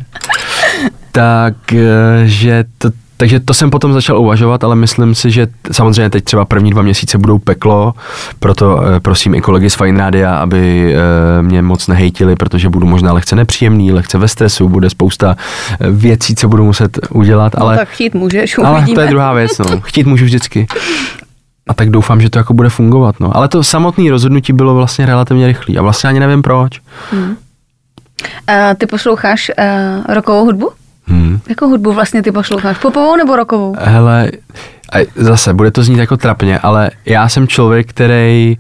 [1.12, 6.46] Takže to, takže to jsem potom začal uvažovat, ale myslím si, že samozřejmě teď třeba
[6.46, 7.94] první dva měsíce budou peklo,
[8.40, 12.88] proto eh, prosím i kolegy z Fine Rádia, aby eh, mě moc nehejtili, protože budu
[12.88, 15.36] možná lehce nepříjemný, lehce ve stresu, bude spousta
[15.80, 18.96] eh, věcí, co budu muset udělat, ale, No, tak chtít můžeš, ale uvidíme.
[18.96, 19.82] to je druhá věc, no.
[19.82, 20.68] Chtít můžu vždycky.
[21.70, 23.38] A tak doufám, že to jako bude fungovat, no.
[23.38, 26.80] Ale to samotné rozhodnutí bylo vlastně relativně rychlý a vlastně ani nevím proč.
[28.48, 30.70] A ty posloucháš uh, rokovou hudbu?
[31.08, 31.40] Hmm.
[31.50, 32.78] Jakou hudbu vlastně ty posloucháš?
[32.78, 33.76] Popovou nebo rokovou?
[33.80, 34.32] Hele,
[35.16, 38.58] zase, bude to znít jako trapně, ale já jsem člověk, který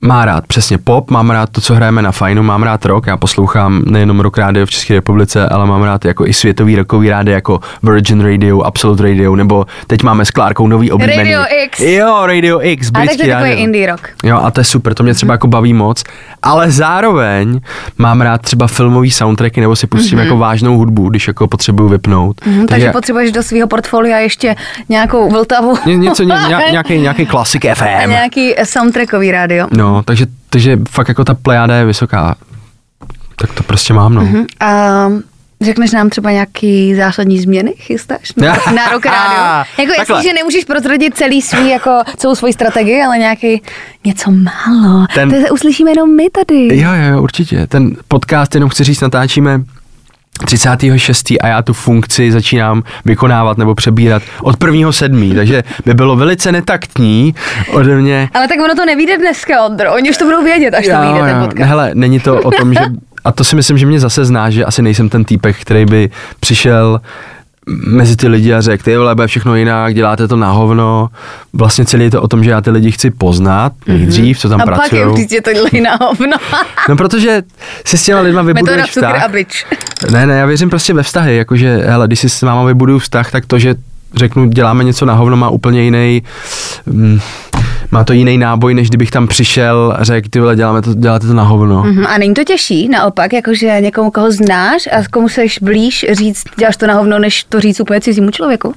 [0.00, 3.16] má rád přesně pop, mám rád to, co hrajeme na fajnu, mám rád rock, já
[3.16, 7.34] poslouchám nejenom rock rádio v České republice, ale mám rád jako i světový rockový rádio
[7.34, 11.16] jako Virgin Radio, Absolute Radio, nebo teď máme s Klárkou nový oblíbený.
[11.18, 11.80] Radio X.
[11.80, 14.08] Jo, Radio X, A tak to je takový indie rock.
[14.24, 16.04] Jo, a to je super, to mě třeba jako baví moc,
[16.42, 17.60] ale zároveň
[17.98, 22.40] mám rád třeba filmový soundtracky, nebo si pustím jako vážnou hudbu, když jako potřebuju vypnout.
[22.46, 24.56] Mhm, takže potřebuješ do svého portfolia ještě
[24.88, 25.74] nějakou Vltavu.
[25.86, 28.10] Ně, něco, ně, ně, nějaký, nějaký klasik A FM.
[28.10, 29.66] nějaký soundtrackový rádio.
[29.72, 32.34] No, takže, takže fakt jako ta plejáda je vysoká.
[33.36, 34.22] Tak to prostě mám, no.
[34.22, 34.44] Mhm.
[34.60, 35.06] A
[35.60, 39.64] řekneš nám třeba nějaký zásadní změny chystáš na, na rok rádio?
[39.78, 40.16] Jako Takhle.
[40.16, 43.62] jestli, že nemůžeš prozradit celý svý, jako celou svoji strategii, ale nějaký
[44.04, 45.06] něco málo.
[45.14, 46.78] Ten- To uslyšíme jenom my tady.
[46.80, 47.66] Jo, jo, jo, určitě.
[47.66, 49.60] Ten podcast, jenom chci říct, natáčíme
[50.44, 51.30] 36.
[51.40, 54.92] a já tu funkci začínám vykonávat nebo přebírat od 1.
[54.92, 57.34] sedmý, takže by bylo velice netaktní
[57.72, 59.94] ode mě Ale tak ono to nevíde dneska, Ondro.
[59.94, 61.68] Oni už to budou vědět, až to vyjde ten podcast.
[61.68, 62.80] Hele, není to o tom, že...
[63.24, 66.10] A to si myslím, že mě zase zná, že asi nejsem ten týpek, který by
[66.40, 67.00] přišel
[67.86, 71.08] mezi ty lidi a řekl, ty vole, bude všechno jinak, děláte to na hovno.
[71.52, 74.58] Vlastně celý je to o tom, že já ty lidi chci poznat nejdřív, co tam
[74.58, 74.68] Mhm.
[74.68, 75.26] A pak pracují.
[75.30, 75.50] je to
[75.82, 76.36] na hovno.
[76.88, 77.42] No protože
[77.84, 79.30] si s těma lidma vybuduješ cukr a vztah.
[79.32, 79.66] bič.
[80.12, 83.30] Ne, ne, já věřím prostě ve vztahy, jakože, hele, když si s máma vybuduju vztah,
[83.30, 83.74] tak to, že
[84.14, 86.22] řeknu, děláme něco na hovno, má úplně jiný,
[86.86, 87.20] mm,
[87.90, 91.26] má to jiný náboj, než kdybych tam přišel a řekl, ty vole, děláme to, děláte
[91.26, 91.82] to na hovno.
[91.82, 96.44] Mhm, A není to těžší, naopak, jakože někomu, koho znáš a komu seš blíž říct,
[96.58, 98.74] děláš to na hovno, než to říct úplně cizímu člověku?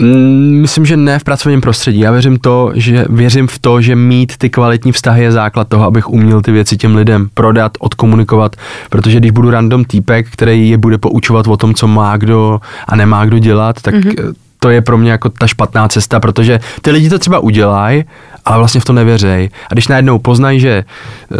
[0.00, 2.00] Mm, Myslím, že ne v pracovním prostředí.
[2.00, 5.84] Já věřím, to, že, věřím v to, že mít ty kvalitní vztahy je základ toho,
[5.84, 8.56] abych uměl ty věci těm lidem prodat, odkomunikovat,
[8.90, 12.96] protože když budu random týpek, který je bude poučovat o tom, co má kdo a
[12.96, 14.34] nemá kdo dělat, tak mm-hmm.
[14.64, 18.04] To je pro mě jako ta špatná cesta, protože ty lidi to třeba udělají,
[18.44, 19.50] ale vlastně v to nevěřej.
[19.70, 20.84] A když najednou poznají, že
[21.32, 21.36] eh,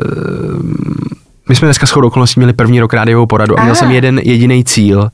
[1.49, 3.79] my jsme dneska shodou okolností měli první rok rádiovou poradu a měl Aha.
[3.79, 5.11] jsem jeden jediný cíl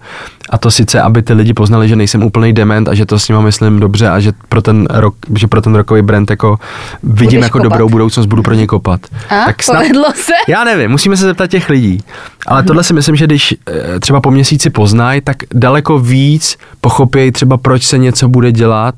[0.51, 3.29] a to sice, aby ty lidi poznali, že nejsem úplný dement a že to s
[3.29, 6.59] nimi myslím dobře a že pro ten rok, že pro ten rokový brand jako
[7.03, 7.73] vidím Budeš jako kopat.
[7.73, 9.01] dobrou budoucnost, budu pro ně kopat.
[9.31, 9.47] A?
[9.67, 10.33] Povedlo se?
[10.49, 12.03] Já nevím, musíme se zeptat těch lidí.
[12.47, 17.33] Ale tohle si myslím, že když eh, třeba po měsíci poznají, tak daleko víc pochopějí
[17.33, 18.95] třeba, proč se něco bude dělat,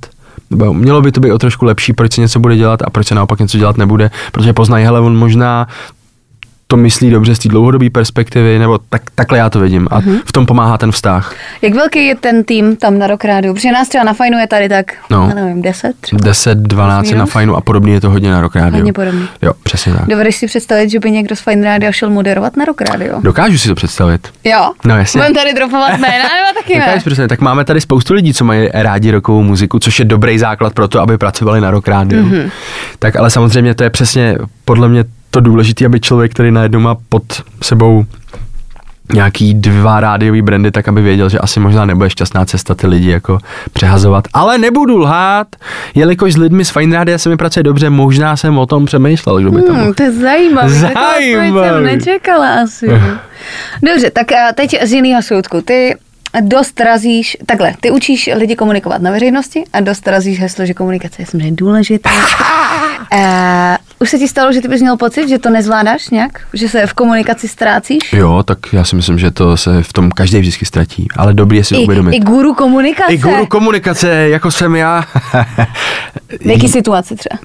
[0.50, 3.06] nebo mělo by to být o trošku lepší, proč se něco bude dělat a proč
[3.06, 5.66] se naopak něco dělat nebude, protože poznají, hele, on možná
[6.72, 9.88] to myslí dobře z té dlouhodobé perspektivy, nebo tak, takhle já to vidím.
[9.90, 11.34] A v tom pomáhá ten vztah.
[11.62, 13.54] Jak velký je ten tým tam na rok rádiu?
[13.54, 15.26] Protože nás třeba na fajnu je tady tak, No.
[15.28, 16.20] já nevím, 10 třeba.
[16.24, 18.76] 10, 12 je na fajnu a podobně je to hodně na rok rádio.
[18.76, 19.28] Hodně podobný.
[19.42, 20.06] Jo, přesně tak.
[20.08, 23.20] Dovedeš si představit, že by někdo z Fine Rádia šel moderovat na rok rádio?
[23.22, 24.28] Dokážu si to představit.
[24.44, 24.72] Jo.
[24.84, 25.18] No, jasně.
[25.18, 26.96] Budeme tady dropovat jména, nebo taky ne?
[27.04, 27.28] Představit.
[27.28, 30.88] Tak máme tady spoustu lidí, co mají rádi rokovou muziku, což je dobrý základ pro
[30.88, 32.22] to, aby pracovali na rádiu.
[32.22, 32.32] Mhm.
[32.32, 32.50] Mm-hmm.
[32.98, 36.96] Tak ale samozřejmě to je přesně podle mě to důležité, aby člověk, který najednou má
[37.08, 37.22] pod
[37.62, 38.04] sebou
[39.14, 43.10] nějaký dva rádiový brandy, tak aby věděl, že asi možná nebude šťastná cesta ty lidi
[43.10, 43.38] jako
[43.72, 44.24] přehazovat.
[44.32, 45.46] Ale nebudu lhát,
[45.94, 49.40] jelikož s lidmi z Fine Rádia se mi pracuje dobře, možná jsem o tom přemýšlel,
[49.40, 49.84] kdo by tam mohl.
[49.84, 50.68] Hmm, to je zajímavé.
[50.68, 51.68] Zajímavý.
[51.68, 52.88] jsem nečekala asi.
[53.82, 55.60] Dobře, tak a teď z jiného soudku.
[55.60, 55.96] Ty
[56.40, 61.22] dost razíš, takhle, ty učíš lidi komunikovat na veřejnosti a dost razíš heslo, že komunikace
[61.22, 62.10] je samozřejmě důležitá.
[63.14, 66.40] Eh, Už se ti stalo, že ty bys měl pocit, že to nezvládáš nějak?
[66.52, 68.12] Že se v komunikaci ztrácíš?
[68.12, 71.56] Jo, tak já si myslím, že to se v tom každý vždycky ztratí, ale dobrý
[71.56, 72.16] je si I, uvědomit.
[72.16, 73.12] I guru komunikace.
[73.12, 75.04] I guru komunikace, jako jsem já.
[76.40, 77.38] V jaký situaci třeba?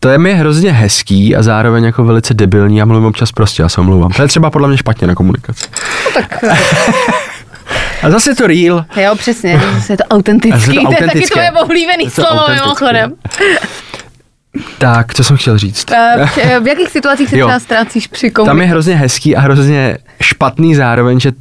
[0.00, 2.76] To je mi hrozně hezký a zároveň jako velice debilní.
[2.76, 4.10] Já mluvím občas prostě, já se omlouvám.
[4.10, 5.64] To je třeba podle mě špatně na komunikaci.
[6.04, 6.44] No tak,
[8.02, 8.84] A zase je to real.
[8.96, 10.60] jo, přesně, zase je to autentický.
[10.60, 11.32] zase to To je taky autentické.
[11.34, 12.64] tvoje oblíbený slovo autentické.
[12.64, 13.12] mimochodem.
[14.78, 15.90] Tak, co jsem chtěl říct?
[15.92, 18.70] Eh, v- V jakých situacích se třeba ztrácíš při Tam je komunikaci?
[18.70, 21.32] hrozně hezký a hrozně špatný zároveň, že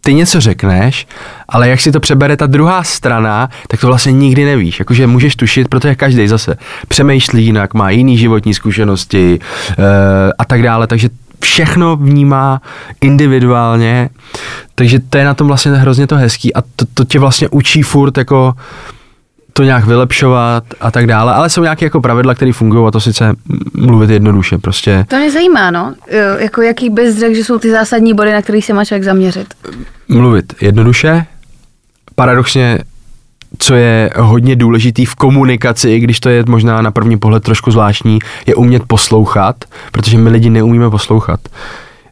[0.00, 1.06] ty něco řekneš,
[1.48, 4.78] ale jak si to přebere ta druhá strana, tak to vlastně nikdy nevíš.
[4.78, 6.56] Jakože můžeš tušit, protože každý zase
[6.88, 9.38] přemýšlí jinak, má jiný životní zkušenosti
[9.78, 9.82] e,
[10.38, 11.08] a tak dále, takže
[11.40, 12.60] všechno vnímá
[13.00, 14.10] individuálně,
[14.74, 17.82] takže to je na tom vlastně hrozně to hezký a to, to tě vlastně učí
[17.82, 18.54] furt jako
[19.52, 23.00] to nějak vylepšovat a tak dále, ale jsou nějaké jako pravidla, které fungují a to
[23.00, 23.34] sice
[23.74, 25.94] mluvit jednoduše, prostě To mě zajímá, no.
[26.38, 29.54] Jako jaký bys řekl, že jsou ty zásadní body, na který se má člověk zaměřit?
[30.08, 31.26] mluvit jednoduše.
[32.14, 32.78] Paradoxně,
[33.58, 37.70] co je hodně důležitý v komunikaci, i když to je možná na první pohled trošku
[37.70, 39.56] zvláštní, je umět poslouchat,
[39.92, 41.40] protože my lidi neumíme poslouchat.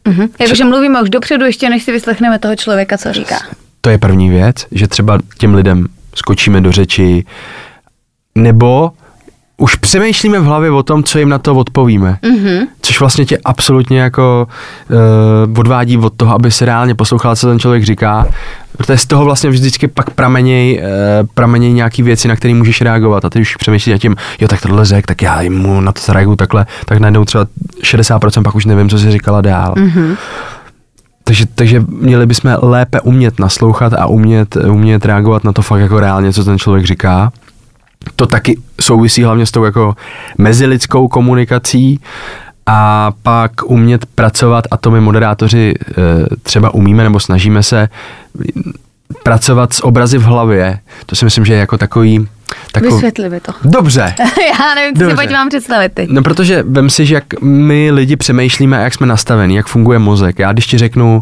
[0.07, 0.27] Mhm.
[0.39, 3.35] Jakože mluvíme už dopředu, ještě než si vyslechneme toho člověka, co říká.
[3.81, 7.25] To je první věc, že třeba těm lidem skočíme do řeči,
[8.35, 8.91] nebo
[9.57, 12.17] už přemýšlíme v hlavě o tom, co jim na to odpovíme.
[12.23, 12.67] Mm-hmm.
[12.81, 14.47] Což vlastně tě absolutně jako
[15.47, 18.27] uh, odvádí od toho, aby se reálně poslouchal, co ten člověk říká.
[18.77, 20.83] Protože z toho vlastně vždycky pak pramenějí uh,
[21.33, 23.25] prameněj nějaký věci, na které můžeš reagovat.
[23.25, 26.01] A ty už přemýšlíš nad tím, jo, tak tohle řek, tak já mu na to
[26.01, 27.45] zareaguju takhle, tak najednou třeba
[27.81, 29.73] 60% pak už nevím, co jsi říkala dál.
[29.73, 30.15] Mm-hmm.
[31.23, 35.99] Takže, takže měli bychom lépe umět naslouchat a umět, umět reagovat na to fakt jako
[35.99, 37.31] reálně, co ten člověk říká.
[38.15, 39.95] To taky souvisí hlavně s tou jako
[40.37, 41.99] mezilidskou komunikací
[42.65, 45.93] a pak umět pracovat, a to my moderátoři e,
[46.43, 47.89] třeba umíme nebo snažíme se
[49.23, 50.79] pracovat s obrazy v hlavě.
[51.05, 52.27] To si myslím, že je jako takový...
[52.71, 53.51] takový Vysvětli mi to.
[53.63, 54.13] Dobře.
[54.59, 55.15] Já nevím, co si Dobře.
[55.15, 56.09] pojď mám představit teď.
[56.09, 60.39] No protože vem si, že jak my lidi přemýšlíme jak jsme nastavení, jak funguje mozek.
[60.39, 61.21] Já když ti řeknu,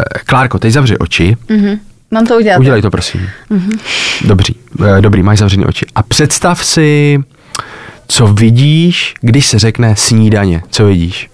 [0.00, 1.78] eh, Klárko, teď zavři oči, Mhm.
[2.10, 2.58] Mám to udělat.
[2.60, 3.28] udělej to prosím.
[4.24, 4.54] Dobrý,
[4.86, 5.86] eh, dobrý, máš zavřený oči.
[5.94, 7.18] A představ si,
[8.08, 10.62] co vidíš, když se řekne snídaně.
[10.70, 11.30] Co vidíš?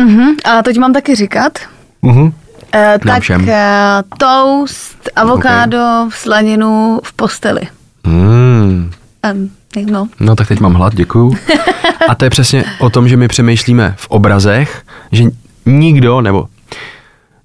[0.00, 0.34] Mhm.
[0.44, 1.58] A to ti mám taky říkat.
[2.02, 2.32] Uh-huh.
[2.74, 3.48] E, tak všem.
[3.48, 7.60] e, toast, avokádo, slaninu v posteli.
[8.06, 8.90] Mm.
[9.32, 9.50] Um,
[9.90, 10.08] no.
[10.20, 11.36] No tak teď mám hlad, děkuju.
[12.08, 15.24] A to je přesně o tom, že my přemýšlíme v obrazech, že
[15.66, 16.48] nikdo, nebo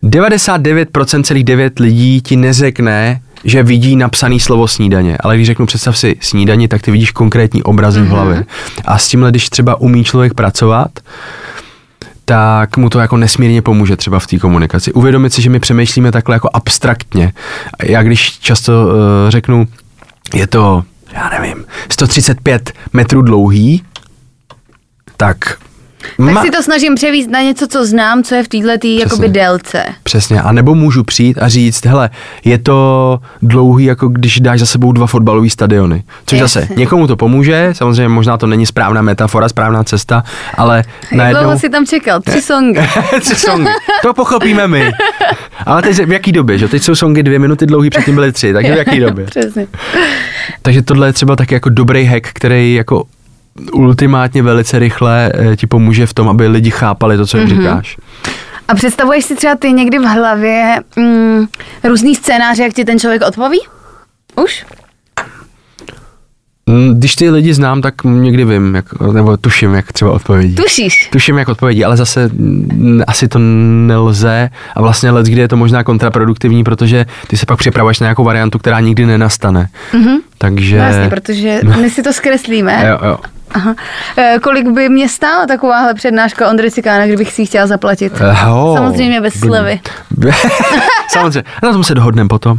[0.04, 5.17] 99% celých 9 lidí ti neřekne, že vidí napsaný slovo snídaně.
[5.19, 8.05] Ale když řeknu představ si snídaně, tak ty vidíš konkrétní obrazy mm-hmm.
[8.05, 8.45] v hlavě.
[8.86, 10.89] A s tímhle, když třeba umí člověk pracovat,
[12.25, 14.93] tak mu to jako nesmírně pomůže třeba v té komunikaci.
[14.93, 17.34] Uvědomit si, že my přemýšlíme takhle jako abstraktně.
[17.84, 18.91] Já když často uh,
[19.29, 19.67] řeknu,
[20.34, 23.84] je to, já nevím, 135 metrů dlouhý,
[25.17, 25.58] tak...
[26.17, 29.83] Tak si to snažím převíst na něco, co znám, co je v této jakoby délce.
[30.03, 32.09] Přesně, a nebo můžu přijít a říct, hele,
[32.45, 36.03] je to dlouhý, jako když dáš za sebou dva fotbalové stadiony.
[36.25, 36.61] Což Jasně.
[36.61, 40.23] zase někomu to pomůže, samozřejmě možná to není správná metafora, správná cesta,
[40.57, 41.41] ale Jak najednou...
[41.41, 42.21] dlouho jsi tam čekal?
[42.21, 42.79] Tři songy.
[43.19, 43.69] Tři songy.
[44.01, 44.91] To pochopíme my.
[45.65, 46.67] Ale teď v jaký době, že?
[46.67, 49.25] Teď jsou songy dvě minuty dlouhý, předtím byly tři, takže v jaký době?
[49.25, 49.67] Přesně.
[50.61, 53.03] Takže tohle je třeba taky jako dobrý hack, který jako
[53.73, 57.57] ultimátně velice rychle eh, ti pomůže v tom, aby lidi chápali to, co jim mm-hmm.
[57.61, 57.97] říkáš.
[58.67, 61.45] A představuješ si třeba ty někdy v hlavě mm,
[61.83, 63.59] různý scénáře, jak ti ten člověk odpoví?
[64.43, 64.65] Už?
[66.69, 70.55] Mm, Když ty lidi znám, tak někdy vím, jak, nebo tuším, jak třeba odpovědí.
[70.55, 71.09] Tušíš?
[71.11, 75.57] Tuším, jak odpovědí, ale zase mm, asi to nelze a vlastně let, kdy je to
[75.57, 79.69] možná kontraproduktivní, protože ty se pak připravuješ na nějakou variantu, která nikdy nenastane.
[79.93, 80.17] Mm-hmm.
[80.37, 80.77] Takže...
[80.77, 82.85] No jasně, protože my si to zkreslíme.
[82.87, 83.17] Jo, jo.
[83.55, 83.75] Aha.
[84.17, 88.13] E, kolik by mě stála takováhle přednáška Ondry Cikána, kdybych si ji chtěla zaplatit?
[88.51, 89.79] Oh, Samozřejmě bez slevy.
[91.09, 92.57] Samozřejmě, na tom se dohodneme potom.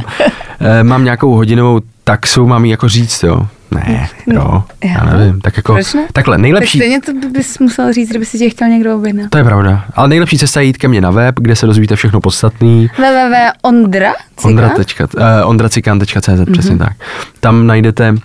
[0.59, 3.47] Eh, mám nějakou hodinovou taxu, mám ji jako říct, jo.
[3.71, 5.41] Ne, jo, já nevím.
[5.41, 6.07] Tak jako, Proč ne?
[6.13, 9.29] takhle, Tak nejlepší, stejně to bys musel říct, kdyby si tě chtěl někdo objednat.
[9.29, 11.95] to je pravda, ale nejlepší cesta je jít ke mně na web, kde se dozvíte
[11.95, 12.89] všechno podstatný.
[12.97, 14.69] www.ondra Ondra.
[14.75, 16.51] Uh, ondracikan.cz, mm-hmm.
[16.51, 16.93] přesně tak.
[17.39, 18.15] Tam najdete,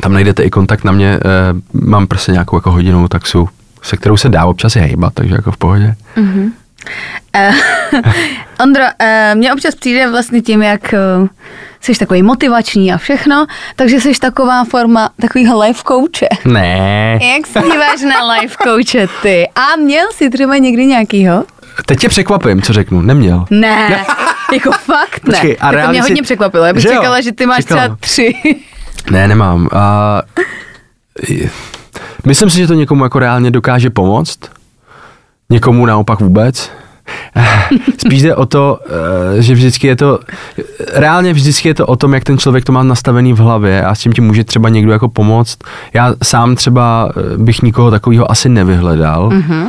[0.00, 1.20] tam najdete i kontakt na mě,
[1.74, 3.48] uh, mám prostě nějakou jako hodinovou taxu,
[3.82, 5.94] se kterou se dá občas i hejbat, takže jako v pohodě.
[7.34, 7.52] Eh,
[8.60, 10.98] Ondro, eh, mně občas přijde vlastně tím, jak eh,
[11.80, 16.28] jsi takový motivační a všechno, takže jsi taková forma takového life coache.
[16.44, 17.18] Ne.
[17.36, 19.48] Jak se díváš na life coache ty?
[19.54, 21.44] A měl jsi třeba někdy nějakýho?
[21.86, 23.02] Teď tě překvapím, co řeknu.
[23.02, 23.44] Neměl.
[23.50, 24.04] Ne,
[24.52, 25.32] jako fakt ne.
[25.32, 26.64] Počkej, a tak to mě si- hodně překvapilo.
[26.64, 26.94] Já bych Že jo?
[26.94, 27.82] čekala, že ty máš Čekala.
[27.82, 28.34] třeba tři.
[29.10, 29.68] Ne, nemám.
[29.72, 30.22] A
[32.26, 34.38] myslím si, že to někomu jako reálně dokáže pomoct.
[35.50, 36.70] Někomu naopak vůbec.
[38.06, 38.78] Spíš jde o to,
[39.38, 40.18] eh, že vždycky je to,
[40.92, 43.94] reálně vždycky je to o tom, jak ten člověk to má nastavený v hlavě a
[43.94, 45.58] s tím ti může třeba někdo jako pomoct.
[45.94, 49.28] Já sám třeba eh, bych nikoho takového asi nevyhledal.
[49.28, 49.66] Mm-hmm.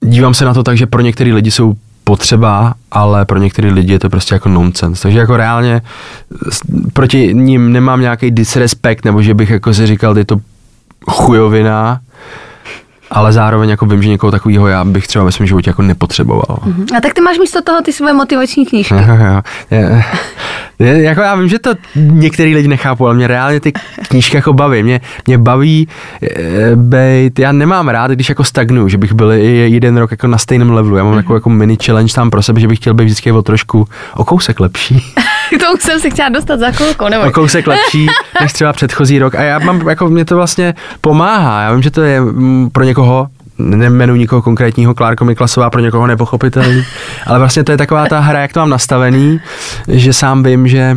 [0.00, 1.74] Dívám se na to tak, že pro některé lidi jsou
[2.08, 5.02] potřeba, ale pro některé lidi je to prostě jako nonsense.
[5.02, 5.82] Takže jako reálně
[6.92, 10.36] proti ním nemám nějaký disrespekt, nebo že bych jako si říkal, je to
[11.10, 12.00] chujovina,
[13.10, 16.58] ale zároveň jako vím, že někoho takového já bych třeba ve svém životě jako nepotřeboval.
[16.96, 18.94] A tak ty máš místo toho ty svoje motivační knížky.
[20.78, 23.72] Jako já vím, že to některý lidi nechápou, ale mě reálně ty
[24.08, 24.82] knížky jako baví.
[24.82, 25.88] Mě, mě baví
[26.22, 30.38] e, bejt, já nemám rád, když jako stagnuju, že bych byl jeden rok jako na
[30.38, 30.96] stejném levelu.
[30.96, 33.42] Já mám takovou jako mini challenge tam pro sebe, že bych chtěl být vždycky o
[33.42, 34.94] trošku o kousek lepší.
[35.60, 37.24] to už jsem si chtěla dostat za chvilku, nebo?
[37.24, 38.06] o kousek lepší
[38.40, 39.34] než třeba předchozí rok.
[39.34, 41.62] A já mám, jako mě to vlastně pomáhá.
[41.62, 46.06] Já vím, že to je mm, pro někoho, nemenuji nikoho konkrétního, Klárko Miklasová, pro někoho
[46.06, 46.84] nepochopitelný,
[47.26, 49.40] ale vlastně to je taková ta hra, jak to mám nastavený,
[49.88, 50.96] že sám vím, že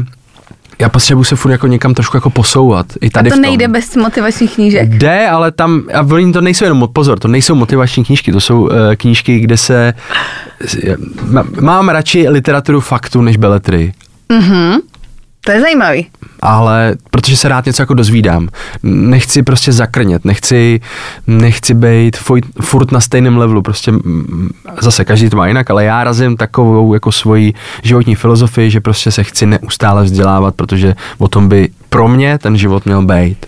[0.79, 2.85] já potřebuji se furt jako někam trošku jako posouvat.
[3.01, 3.41] I tady to v tom.
[3.41, 4.89] nejde bez motivačních knížek.
[4.89, 8.61] Jde, ale tam, a oni to nejsou jenom, pozor, to nejsou motivační knížky, to jsou
[8.61, 9.93] uh, knížky, kde se,
[11.31, 13.93] má- mám radši literaturu faktu než beletry.
[15.45, 16.07] To je zajímavý.
[16.41, 18.47] Ale protože se rád něco jako dozvídám.
[18.83, 20.81] Nechci prostě zakrnět, nechci,
[21.27, 22.17] nechci být
[22.61, 24.49] furt na stejném levelu, prostě mm,
[24.81, 29.11] zase každý to má jinak, ale já razím takovou jako svoji životní filozofii, že prostě
[29.11, 33.45] se chci neustále vzdělávat, protože o tom by pro mě ten život měl být.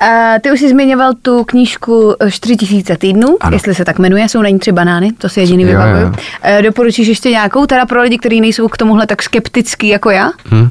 [0.00, 3.56] A ty už jsi zmiňoval tu knížku eh, 4000 týdnů, Ano.
[3.56, 6.12] jestli se tak jmenuje, jsou na ní tři banány, to si jediný vybavuju.
[6.42, 10.30] Eh, Doporučíš ještě nějakou, teda pro lidi, kteří nejsou k tomuhle tak skeptický jako já?
[10.50, 10.68] Hm.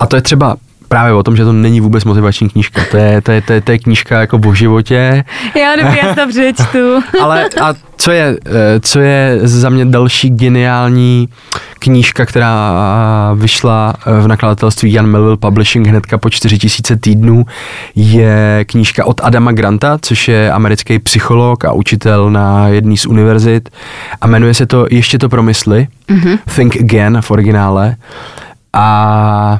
[0.00, 0.56] A to je třeba
[0.92, 2.82] právě o tom, že to není vůbec motivační knížka.
[2.90, 5.24] To je, to je, to je, to je knížka jako o životě,
[5.60, 7.00] Já dobrý, já to přečtu.
[7.22, 11.28] Ale a co je, eh, co je za mě další geniální
[11.78, 12.72] knížka, která
[13.34, 17.46] vyšla eh, v nakladatelství Jan Melville Publishing hnedka po 4000 týdnů,
[17.94, 23.68] je knížka od Adama Granta, což je americký psycholog a učitel na jedné z univerzit
[24.20, 26.38] a jmenuje se to Ještě to promysli, mm-hmm.
[26.56, 27.96] Think Again v originále.
[28.72, 29.58] A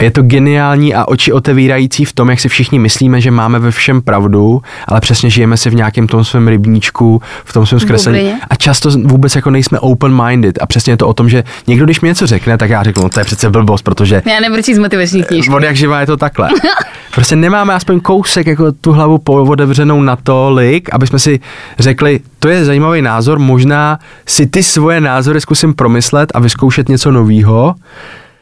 [0.00, 3.70] je to geniální a oči otevírající v tom, jak si všichni myslíme, že máme ve
[3.70, 8.32] všem pravdu, ale přesně žijeme si v nějakém tom svém rybníčku, v tom svém zkreslení.
[8.50, 10.58] A často vůbec jako nejsme open-minded.
[10.60, 13.02] A přesně je to o tom, že někdo, když mi něco řekne, tak já řeknu,
[13.02, 15.52] no to je přece blbost, protože Já nebudu číst motivační knížky.
[15.52, 16.48] od jak živá je to takhle.
[17.14, 21.40] Prostě nemáme aspoň kousek jako tu hlavu otevřenou na tolik, aby jsme si
[21.78, 27.10] řekli, to je zajímavý názor, možná si ty svoje názory zkusím promyslet a vyzkoušet něco
[27.10, 27.74] nového.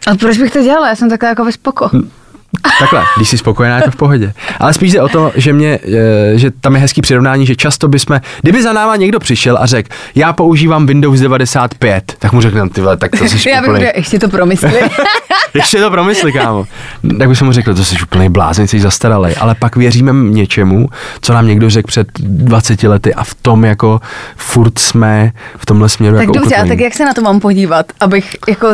[0.08, 0.88] A proč bych to dělala?
[0.88, 1.90] Já jsem taková jako ve spoko.
[2.78, 4.32] Takhle, když jsi spokojená, je to v pohodě.
[4.58, 7.88] Ale spíš jde o to, že, mě, eh, že tam je hezký přirovnání, že často
[7.88, 12.70] bychom, kdyby za náma někdo přišel a řekl, já používám Windows 95, tak mu řekneme,
[12.70, 14.80] ty vole, tak to jsi Já bych úplný, řekla, ještě to promysli.
[15.54, 16.66] ještě to promysli, kámo.
[17.18, 19.34] Tak bych mu řekl, to jsi úplný blázen, jsi zastaralej.
[19.40, 20.88] Ale pak věříme něčemu,
[21.20, 24.00] co nám někdo řekl před 20 lety a v tom jako
[24.36, 26.68] furt jsme v tomhle směru tak jako dobře, ukotvení.
[26.68, 28.68] tak jak se na to mám podívat, abych jako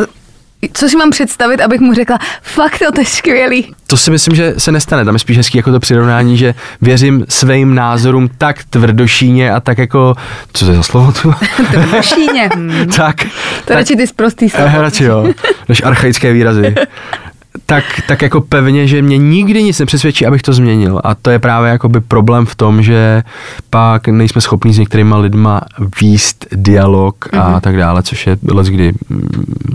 [0.73, 3.75] co si mám představit, abych mu řekla, fakt to, je skvělý.
[3.87, 5.05] To si myslím, že se nestane.
[5.05, 9.77] Tam je spíš hezký jako to přirovnání, že věřím svým názorům tak tvrdošíně a tak
[9.77, 10.15] jako,
[10.53, 11.33] co to je za slovo tu?
[11.71, 12.49] Tvrdošíně.
[12.55, 12.87] Hmm.
[12.87, 13.15] tak.
[13.15, 13.29] To
[13.65, 14.69] tak, radši ty zprostý slovo.
[14.75, 15.27] Eh, radši jo,
[15.69, 16.75] než archaické výrazy.
[17.67, 21.01] Tak, tak jako pevně, že mě nikdy nic nepřesvědčí, abych to změnil.
[21.03, 23.23] A to je právě jakoby problém v tom, že
[23.69, 25.61] pak nejsme schopní s některýma lidma
[26.01, 27.61] výst dialog a Mhm.
[27.61, 28.93] tak dále, což je let, kdy,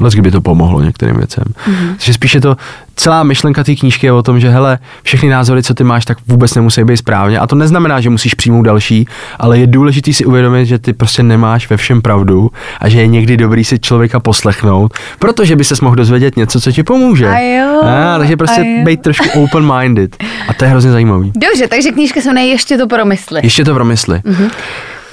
[0.00, 1.44] let, kdy by to pomohlo některým věcem.
[1.66, 1.88] Mhm.
[1.88, 2.56] Takže spíše to,
[3.00, 6.18] celá myšlenka té knížky je o tom, že hele, všechny názory, co ty máš, tak
[6.26, 7.38] vůbec nemusí být správně.
[7.38, 9.06] A to neznamená, že musíš přijmout další,
[9.38, 13.06] ale je důležité si uvědomit, že ty prostě nemáš ve všem pravdu a že je
[13.06, 17.28] někdy dobrý si člověka poslechnout, protože by se mohl dozvědět něco, co ti pomůže.
[17.28, 18.84] A jo, A, takže prostě a jo.
[18.84, 20.16] být trošku open-minded.
[20.48, 21.32] A to je hrozně zajímavý.
[21.36, 23.40] Dobře, takže knížka se jmenuje Ještě to promysli.
[23.42, 24.22] Ještě to promysli.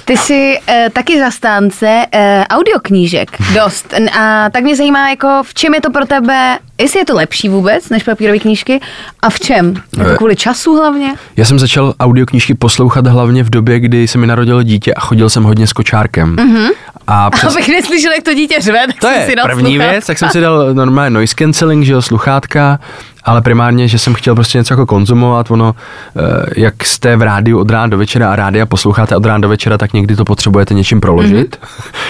[0.07, 3.93] Ty jsi uh, taky zastánce uh, audioknížek dost.
[4.19, 7.49] A tak mě zajímá, jako v čem je to pro tebe, jestli je to lepší
[7.49, 8.79] vůbec než papírové knížky
[9.21, 9.73] a v čem?
[9.99, 10.15] Eh.
[10.17, 11.15] kvůli času hlavně?
[11.37, 15.29] Já jsem začal audioknížky poslouchat hlavně v době, kdy se mi narodilo dítě a chodil
[15.29, 16.35] jsem hodně s kočárkem.
[16.35, 16.69] Mm-hmm.
[17.07, 19.71] A přes, Abych neslyšel, jak to dítě řve, tak to jsem je si dal první
[19.71, 19.91] sluchátka.
[19.91, 22.79] věc, tak jsem si dal normálně noise cancelling, že jo, sluchátka,
[23.27, 25.75] ale primárně, že jsem chtěl prostě něco jako konzumovat, ono,
[26.17, 29.49] eh, jak jste v rádiu od rána do večera a rádia posloucháte od rána do
[29.49, 31.59] večera, tak někdy to potřebujete něčím proložit.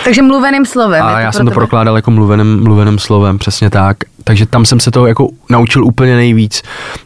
[0.03, 1.05] Takže mluveným slovem.
[1.05, 3.97] A já pro jsem to prokládal jako mluveným, mluveným slovem, přesně tak.
[4.23, 6.63] Takže tam jsem se toho jako naučil úplně nejvíc.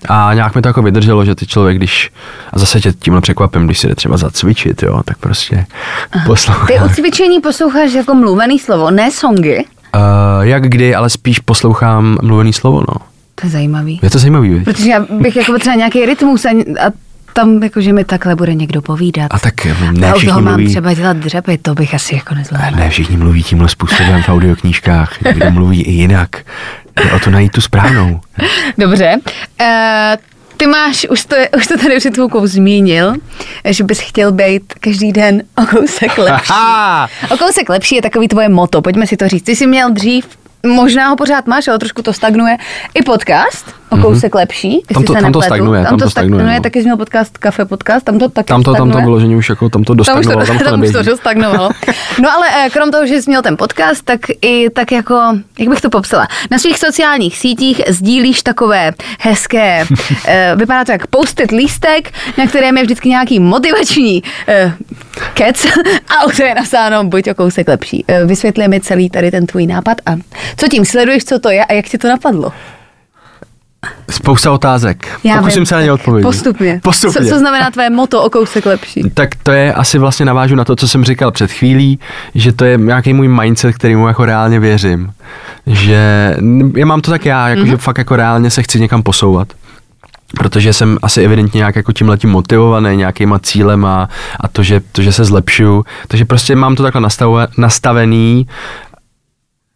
[0.10, 2.12] A nějak mi to jako vydrželo, že ty člověk, když,
[2.54, 5.66] a zase tě tímhle překvapím, když si jde třeba zacvičit, jo, tak prostě
[6.26, 6.66] poslouchá.
[6.68, 9.66] Ty u cvičení posloucháš jako mluvený slovo, ne songy.
[9.96, 10.02] Uh,
[10.42, 13.11] jak kdy, ale spíš poslouchám mluvený slovo, no.
[13.42, 14.00] To je zajímavý.
[14.04, 14.64] Je to zajímavý, viď?
[14.64, 16.92] Protože já bych jako potřeba nějaký rytmus a, a
[17.34, 19.28] tam jako, že mi takhle bude někdo povídat.
[19.34, 22.16] A tak eh, a ne toho všichni mám mluví, třeba dělat dřepy, to bych asi
[22.16, 22.80] jako nezvládla.
[22.80, 26.30] ne všichni mluví tímhle způsobem v audioknížkách, někdo mluví i jinak.
[27.04, 28.20] Jde o to najít tu správnou.
[28.78, 29.16] Dobře.
[29.62, 29.68] Uh,
[30.58, 33.14] ty máš, už to, už to tady před chvilkou zmínil,
[33.66, 36.52] že bys chtěl být každý den o kousek lepší.
[36.54, 37.10] Haha!
[37.30, 39.44] O kousek lepší je takový tvoje moto, pojďme si to říct.
[39.44, 40.26] Ty jsi měl dřív,
[40.68, 42.58] možná ho pořád máš, ale trošku to stagnuje,
[42.94, 44.74] i podcast o kousek lepší.
[44.74, 46.62] jestli Tam to- se tam to stagnuje, tam to stagnuje, no.
[46.62, 49.06] taky jsi měl podcast Kafe podcast, tam to taky Tam to, tam to stagnuje.
[49.06, 51.70] vyloženě už jako, tam to Tam už to, dostagnovalo, tam to tam už to dostagnovalo.
[52.22, 55.20] No ale eh, krom toho, že jsi měl ten podcast, tak i tak jako,
[55.60, 59.86] jak bych to popsala, na svých sociálních sítích sdílíš takové hezké,
[60.28, 64.74] eh, vypadá to jak postit lístek, na kterém je vždycky nějaký motivační eh,
[65.34, 65.66] kec
[66.20, 68.06] a u toho je napsáno buď o kousek lepší.
[68.26, 70.12] Vysvětli mi celý tady ten tvůj nápad a
[70.58, 72.52] co tím sleduješ, co to je a jak ti to napadlo?
[74.10, 75.20] Spousta otázek.
[75.24, 75.66] Já Pokusím vím.
[75.66, 76.28] se na ně odpovědět.
[76.28, 76.80] Postupně.
[76.84, 77.26] Postupně.
[77.26, 79.04] Co, co znamená tvoje moto o kousek lepší?
[79.14, 82.00] Tak to je asi vlastně navážu na to, co jsem říkal před chvílí,
[82.36, 85.12] že to je nějaký můj mindset, kterýmu jako reálně věřím.
[85.68, 86.36] Že
[86.76, 87.70] já mám to tak já, jako, mm-hmm.
[87.70, 89.48] že fakt jako reálně se chci někam posouvat.
[90.38, 95.02] Protože jsem asi evidentně nějak jako tímhletím motivovaný nějakýma cílem a, a to, že, to,
[95.02, 95.86] že se zlepšuju.
[96.08, 98.48] Takže prostě mám to takhle nastave, nastavený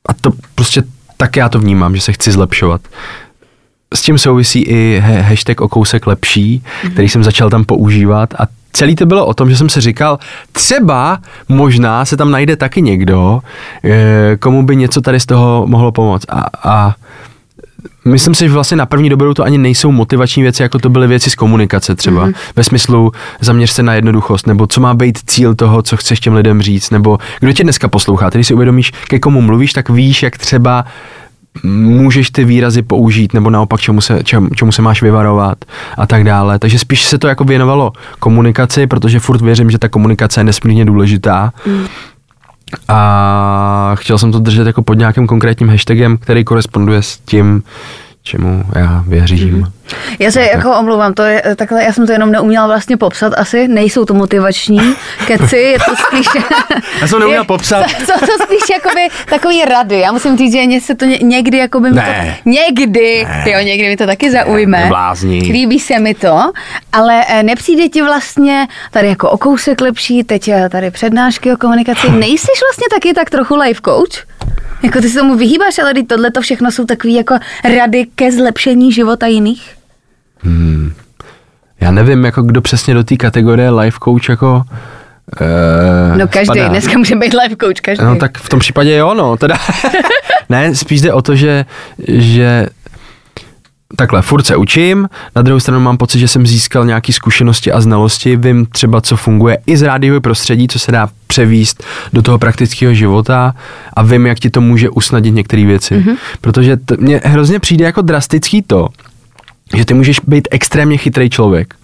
[0.05, 0.83] a to prostě
[1.17, 2.81] tak já to vnímám, že se chci zlepšovat.
[3.93, 6.91] S tím souvisí i hashtag o kousek lepší, mm-hmm.
[6.91, 10.19] který jsem začal tam používat a celý to bylo o tom, že jsem si říkal,
[10.51, 13.39] třeba možná se tam najde taky někdo,
[13.83, 16.25] eh, komu by něco tady z toho mohlo pomoct.
[16.29, 16.95] A, a
[18.07, 21.07] Myslím si, že vlastně na první dobrou to ani nejsou motivační věci, jako to byly
[21.07, 22.27] věci z komunikace třeba.
[22.27, 22.35] Mm-hmm.
[22.55, 26.33] Ve smyslu zaměř se na jednoduchost, nebo co má být cíl toho, co chceš těm
[26.33, 28.29] lidem říct, nebo kdo tě dneska poslouchá.
[28.29, 30.85] Když si uvědomíš, ke komu mluvíš, tak víš, jak třeba
[31.63, 35.57] můžeš ty výrazy použít, nebo naopak čemu se, čem, čemu se máš vyvarovat
[35.97, 36.59] a tak dále.
[36.59, 40.85] Takže spíš se to jako věnovalo komunikaci, protože furt věřím, že ta komunikace je nesmírně
[40.85, 41.53] důležitá.
[41.65, 41.85] Mm.
[42.87, 47.63] A chtěl jsem to držet jako pod nějakým konkrétním hashtagem, který koresponduje s tím,
[48.27, 49.55] čemu já věřím.
[49.55, 49.63] Mm.
[50.19, 53.67] Já se jako omlouvám, to je takhle, já jsem to jenom neuměla vlastně popsat asi,
[53.67, 54.79] nejsou to motivační
[55.27, 56.27] keci, je to spíš...
[57.01, 57.85] Já jsem neuměl je- popsat.
[58.05, 61.89] Jsou to spíš jakoby takový rady, já musím říct, že se to ně, někdy jakoby
[61.89, 62.37] mi Ne.
[62.43, 63.43] to, někdy, ne.
[63.51, 64.79] jo, někdy mi to taky zaujme.
[64.79, 65.39] neblázni.
[65.39, 66.51] Líbí se mi to,
[66.91, 71.57] ale eh, nepřijde ti vlastně tady jako o kousek lepší, teď eh, tady přednášky o
[71.57, 74.25] komunikaci, nejsiš vlastně taky tak trochu life coach?
[74.83, 77.35] Jako ty se tomu vyhýbáš, ale tohle to všechno jsou takový jako
[77.79, 79.75] rady ke zlepšení života jiných?
[81.81, 84.63] Já nevím, jako kdo přesně do té kategorie life coach jako
[85.41, 86.67] uh, No každý, spadá.
[86.67, 88.05] dneska může být life coach, každý.
[88.05, 89.57] No tak v tom případě jo, no, teda.
[90.49, 91.65] ne, spíš jde o to, že,
[92.07, 92.67] že
[93.95, 97.81] takhle, furt se učím, na druhou stranu mám pocit, že jsem získal nějaké zkušenosti a
[97.81, 101.83] znalosti, vím třeba, co funguje i z rádiového prostředí, co se dá převíst
[102.13, 103.55] do toho praktického života
[103.93, 105.95] a vím, jak ti to může usnadnit některé věci.
[105.95, 106.17] Mm-hmm.
[106.41, 108.87] Protože t- mně hrozně přijde jako drastický to,
[109.75, 111.75] že ty můžeš být extrémně chytrý člověk,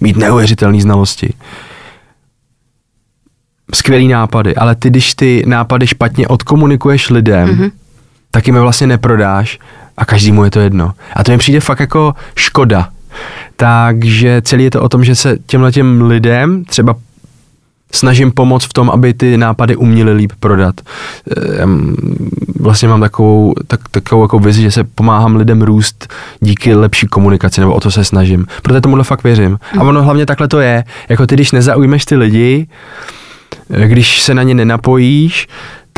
[0.00, 1.34] mít neuvěřitelné znalosti,
[3.74, 7.70] skvělý nápady, ale ty, když ty nápady špatně odkomunikuješ lidem, mm-hmm.
[8.30, 9.58] tak jim je vlastně neprodáš
[9.98, 10.92] a každému je to jedno.
[11.16, 12.88] A to mi přijde fakt jako škoda.
[13.56, 16.94] Takže celý je to o tom, že se těmhle těm lidem třeba
[17.92, 20.80] snažím pomoct v tom, aby ty nápady uměli líp prodat.
[21.62, 21.96] Ehm,
[22.60, 27.60] Vlastně mám takovou, tak, takovou jako vizi, že se pomáhám lidem růst díky lepší komunikaci,
[27.60, 28.46] nebo o to se snažím.
[28.62, 29.58] Protože tomuhle fakt věřím.
[29.78, 30.84] A ono hlavně takhle to je.
[31.08, 32.66] Jako ty, když nezaujmeš ty lidi,
[33.70, 35.48] eh, když se na ně nenapojíš,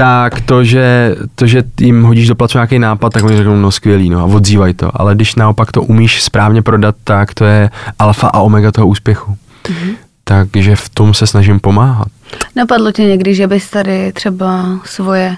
[0.01, 3.71] tak to, že, to, že jim hodíš do placu nějaký nápad, tak oni řeknou, no
[3.71, 4.91] skvělý, no a odzývaj to.
[4.95, 9.37] Ale když naopak to umíš správně prodat, tak to je alfa a omega toho úspěchu.
[9.65, 9.95] Mm-hmm.
[10.25, 12.09] Takže v tom se snažím pomáhat.
[12.57, 15.37] Napadlo tě někdy, že bys tady třeba svoje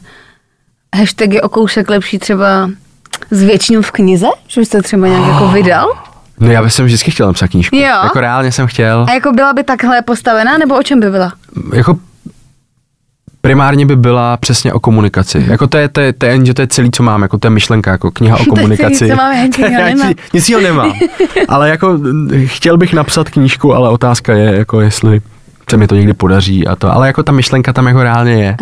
[0.96, 2.70] hashtagy o kousek lepší třeba
[3.30, 4.26] zvětšnil v knize?
[4.48, 5.88] Že bys to třeba nějak jako vydal?
[6.40, 7.76] No já bych jsem vždycky chtěl napsat knížku.
[7.76, 8.00] Jo.
[8.02, 9.06] Jako reálně jsem chtěl.
[9.08, 11.32] A jako byla by takhle postavená, nebo o čem by byla?
[11.74, 11.98] Jako
[13.42, 15.44] primárně by byla přesně o komunikaci.
[15.48, 17.50] Jako to je, to je, to je, to je celý, co mám, jako to je
[17.50, 19.08] myšlenka, jako kniha o To je celý, komunikaci.
[19.08, 20.12] co mám, jenže já nemám.
[20.34, 20.92] nic, jiného nemám.
[21.48, 21.98] ale jako
[22.34, 25.20] eh, chtěl bych napsat knížku, ale otázka je, jako jestli
[25.72, 28.56] se mi to někdy podaří a to, ale jako ta myšlenka tam jako reálně je.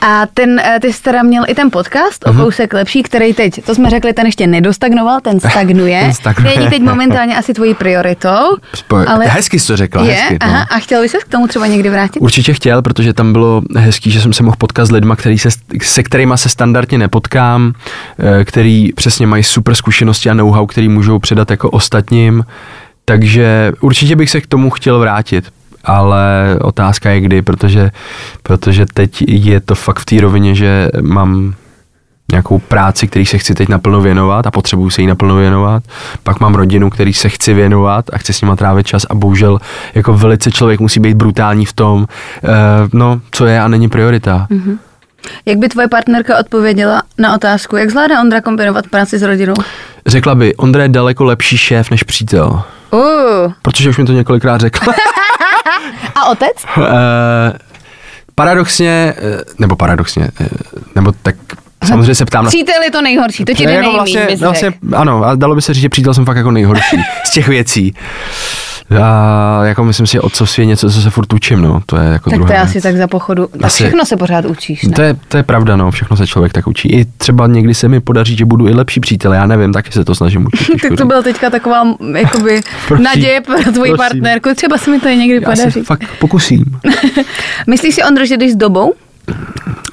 [0.00, 2.40] A ten, eh, ty jsi teda měl i ten podcast Mhm.
[2.40, 6.00] o kousek lepší, který teď, to jsme řekli, ten ještě nedostagnoval, ten stagnuje.
[6.04, 6.56] Ten stagnuje.
[6.56, 8.56] Není teď momentálně asi tvojí prioritou.
[8.74, 10.38] Spo- ale Hezky jsi to řekla, je, hezky.
[10.40, 10.76] aha, No.
[10.76, 12.20] a chtěl bys se k tomu třeba někdy vrátit?
[12.20, 15.48] Určitě chtěl, protože tam bylo hezký, že jsem se mohl potkat s lidma, který se,
[15.82, 17.72] se kterými se standardně nepotkám,
[18.40, 22.44] eh, který přesně mají super zkušenosti a know-how, který můžou předat jako ostatním.
[23.04, 25.44] Takže určitě bych se k tomu chtěl vrátit.
[25.88, 27.90] Ale otázka je kdy, protože,
[28.42, 31.54] protože teď je to fakt v té rovině, že mám
[32.32, 35.82] nějakou práci, který se chci teď naplno věnovat a potřebuju se jí naplno věnovat.
[36.22, 39.58] Pak mám rodinu, který se chci věnovat a chci s nima trávit čas a bohužel
[39.94, 42.48] jako velice člověk musí být brutální v tom, uh,
[42.92, 44.46] no, co je a není priorita.
[44.50, 44.78] Mm.
[45.46, 49.54] Jak by tvoje partnerka odpověděla na otázku, jak zvládá Ondra kombinovat práci s rodinou?
[50.06, 52.62] Řekla by, Ondra je daleko lepší šéf než přítel.
[52.90, 53.52] Uh.
[53.62, 54.94] Protože už mi to několikrát řekla.
[56.14, 56.52] A otec?
[56.76, 56.84] uh,
[58.34, 60.46] paradoxně, eh, nebo paradoxně, eh,
[60.94, 61.34] nebo tak
[61.84, 65.24] samozřejmě se ptám Přítel je to nejhorší, to ti jde jako nejmíň, vlastně, vlastně, ano,
[65.24, 67.94] a dalo by se říct, že přítel jsem fakt jako nejhorší z těch věcí.
[69.02, 71.82] A jako myslím si, otcovství je něco, co se furt učím, no.
[71.86, 72.70] To je jako Tak to druhá je věc.
[72.70, 73.46] asi tak za pochodu.
[73.52, 74.92] Tak Asi- všechno se pořád učíš, ne?
[74.92, 76.88] To je, to je pravda, no, všechno se člověk tak učí.
[76.92, 80.04] I třeba někdy se mi podaří, že budu i lepší přítel, já nevím, taky se
[80.04, 80.68] to snažím učit.
[80.88, 81.82] Tak to byla teďka taková
[82.16, 83.96] jakoby Prosím, naděje pro tvoji prosím.
[83.96, 84.48] partnerku.
[84.54, 85.80] Třeba se mi to i někdy Já se podaří.
[85.82, 86.64] fakt pokusím.
[87.66, 88.94] Myslíš si, Ondro, že jdeš s dobou?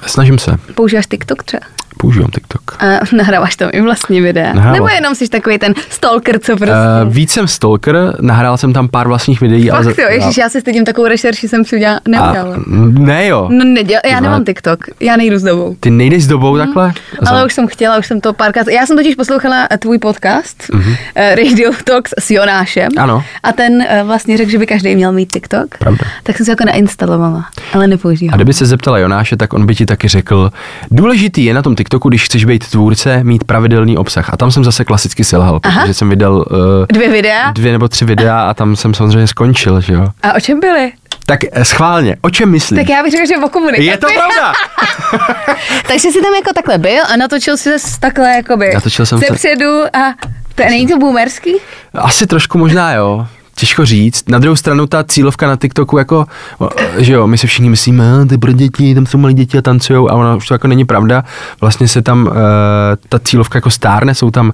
[0.06, 0.56] Snažím se.
[0.74, 1.60] Používáš TikTok třeba?
[1.98, 2.76] Používám TikTok.
[2.82, 2.86] A
[3.16, 4.46] nahráváš tam i vlastní videa?
[4.52, 4.72] Nahrávám.
[4.72, 6.74] Nebo jenom jsi takový ten stalker, co prostě...
[7.06, 9.70] Uh, víc jsem stalker, nahrál jsem tam pár vlastních videí.
[9.70, 12.56] ale Fakt za- jo, ježiš, já si stydím takovou rešerši, jsem si udělala, a, neudělala.
[12.98, 13.48] ne jo.
[13.52, 14.44] No neděl, já nemám.
[14.44, 15.76] TikTok, já nejdu s dobou.
[15.80, 16.86] Ty nejdeš s dobou takhle?
[16.86, 16.94] Mhm.
[17.28, 18.68] Ale už jsem chtěla, už jsem to párkrát.
[18.68, 20.96] Já jsem totiž poslouchala eh, tvůj podcast mm-hmm.
[21.36, 22.88] Radio Talks s Jonášem.
[22.98, 23.24] Ano.
[23.42, 25.78] A ten vlastně řekl, že by každý měl mít TikTok.
[25.78, 26.04] Pravda.
[26.22, 28.36] Tak jsem si jako nainstalovala, ale A nepoužívám.
[28.36, 30.50] kdyby se zeptala Jonáše, tak on by ti taky řekl,
[30.90, 34.30] důležitý je na tom TikToku, když chceš být tvůrce, mít pravidelný obsah.
[34.32, 35.80] A tam jsem zase klasicky selhal, Aha.
[35.80, 36.44] protože jsem vydal uh,
[36.92, 37.50] Dvě videa?
[37.50, 40.06] dvě nebo tři videa a tam jsem samozřejmě skončil, že jo.
[40.22, 40.92] A o čem byly?
[41.26, 42.80] Tak eh, schválně, o čem myslíš?
[42.80, 43.84] Tak já bych řekla, že o komunikaci.
[43.84, 44.52] Je to pravda?
[45.88, 49.26] Takže jsi tam jako takhle byl a natočil si se takhle jakoby Natočil jsem ze
[49.26, 50.14] se- předu a
[50.54, 51.54] to není to boomerský?
[51.94, 53.26] Asi trošku možná, jo.
[53.58, 54.28] Těžko říct.
[54.28, 56.26] Na druhou stranu ta cílovka na TikToku jako,
[56.98, 59.58] že jo, my si všichni myslíme, "A, to je pro děti, tam jsou malí děti
[59.58, 61.24] a tancujou a ono už to jako není pravda.
[61.60, 62.32] Vlastně se tam, uh,
[63.08, 64.52] ta cílovka jako stárne, jsou tam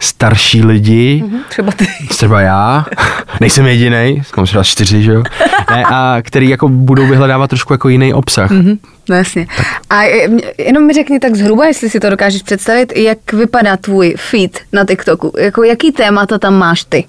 [0.00, 1.86] starší lidi, Hm, Třeba ty.
[2.08, 2.86] třeba já,
[3.40, 5.22] nejsem jediný, mám třeba čtyři, že jo,
[5.70, 8.50] ne, a který jako budou vyhledávat trošku jako jiný obsah.
[8.50, 8.74] Mhm,
[9.08, 9.46] no jasně.
[9.90, 13.76] A je- mě- jenom mi řekni tak zhruba, jestli si to dokážeš představit, jak vypadá
[13.76, 15.32] tvůj feed na TikToku.
[15.38, 17.04] Jako jaký témata tam máš ty?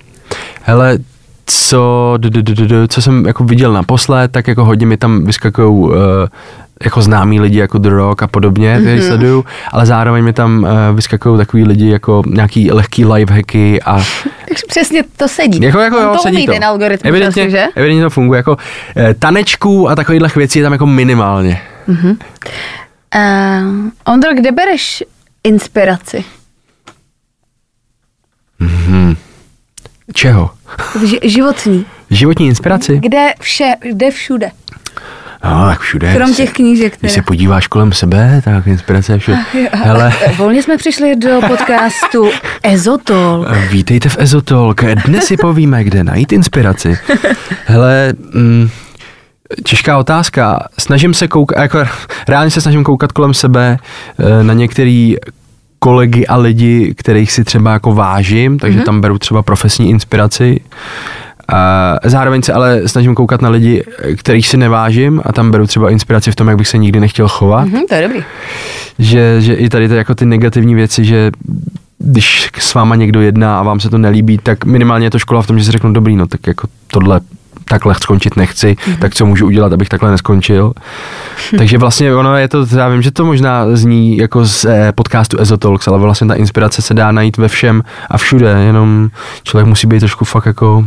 [0.64, 0.98] Hele,
[1.46, 2.18] co,
[2.88, 5.94] co jsem jako viděl naposled, tak jako hodně mi tam vyskakují uh,
[6.84, 9.08] jako známí lidi jako The Rock a podobně, který mm-hmm.
[9.08, 14.04] sleduju, ale zároveň mi tam uh, vyskakují takový lidi jako nějaký lehký lifehacky a
[14.48, 15.62] Takže přesně to sedí.
[15.62, 16.52] jako, jako On jo, to sedí umí to.
[16.52, 17.66] ten algoritmus, evidentně, asi, že?
[17.76, 18.58] evidentně to funguje, jako uh,
[19.20, 21.62] tanečků a takovýchhle věcí je tam jako minimálně.
[21.88, 22.06] Uh,
[24.06, 25.04] Ondro, kde bereš
[25.44, 26.26] inspiraci?
[30.16, 30.50] Čeho?
[31.06, 31.86] Ži- životní.
[32.10, 33.00] Životní inspiraci?
[33.00, 34.52] Kde vše, kde všude?
[35.44, 36.14] No, tak všude.
[36.16, 37.14] Krom těch knížek, Když teda.
[37.14, 39.38] se podíváš kolem sebe, tak inspirace je všude.
[39.74, 42.30] Hele, Volně jsme přišli do podcastu
[42.64, 43.46] Ezotol.
[43.72, 44.84] Vítejte v Ezotolk.
[45.06, 46.98] Dnes si povíme, kde najít inspiraci.
[47.66, 48.70] Hele, mm,
[49.64, 50.68] těžká otázka.
[50.80, 51.80] Snažím se koukat, jako
[52.28, 53.78] reálně se snažím koukat kolem sebe
[54.20, 55.16] eh, na některý
[55.86, 58.84] kolegy a lidi, kterých si třeba jako vážím, takže mm-hmm.
[58.84, 60.60] tam beru třeba profesní inspiraci.
[61.48, 63.84] A zároveň se ale snažím koukat na lidi,
[64.18, 67.28] kterých si nevážím a tam beru třeba inspiraci v tom, jak bych se nikdy nechtěl
[67.28, 68.24] chovat Hm, to je dobrý.
[69.00, 71.32] že, že i tady to jako ty negativní věci, že
[72.00, 75.42] když s váma někdo jedná a vám se to nelíbí, tak minimálně je to škola
[75.42, 77.20] v tom, že si řeknu, dobrý, no tak jako tohle
[77.66, 78.94] takhle skončit nechci, Mhm.
[78.96, 79.00] mm-hmm.
[79.00, 80.74] tak co můžu udělat, abych takhle neskončil.
[81.58, 85.40] Takže vlastně ono je to, já vím, že to možná zní jako z eh, podcastu
[85.40, 89.10] Ezotalks, ale vlastně ta inspirace se dá najít ve všem a všude, jenom
[89.44, 90.86] člověk musí být trošku fakt jako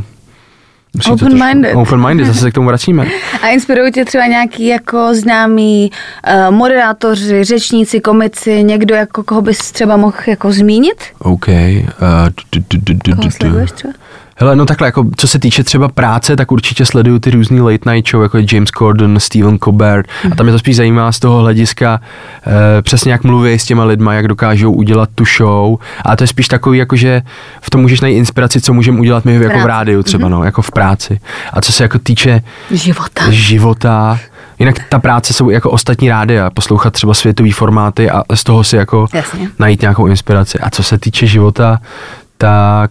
[1.10, 1.74] Open-minded.
[1.74, 3.06] Open-minded, zase se k tomu vracíme.
[3.42, 9.72] A inspirují tě třeba nějaký jako známí uh, moderátoři, řečníci, komici, někdo, jako koho bys
[9.72, 11.04] třeba mohl jako zmínit?
[11.18, 11.46] OK.
[11.46, 13.30] Du- Koho du- du.
[13.30, 13.92] sleduješ třeba?
[14.40, 17.92] Hele, no takhle, jako co se týče třeba práce, tak určitě sleduju ty různý late
[17.92, 21.18] night show, jako je James Corden, Stephen Colbert a tam mě to spíš zajímá z
[21.18, 22.00] toho hlediska
[22.78, 26.28] e, přesně jak mluví s těma lidma, jak dokážou udělat tu show a to je
[26.28, 27.22] spíš takový, jako že
[27.60, 30.30] v tom můžeš najít inspiraci, co můžeme udělat my jako v rádiu třeba, mm-hmm.
[30.30, 31.20] no, jako v práci.
[31.52, 33.30] A co se jako týče Života.
[33.30, 34.18] života,
[34.58, 38.76] jinak ta práce jsou jako ostatní rádia, poslouchat třeba světový formáty a z toho si
[38.76, 39.50] jako Jasně.
[39.58, 40.58] najít nějakou inspiraci.
[40.58, 41.78] A co se týče života,
[42.38, 42.90] tak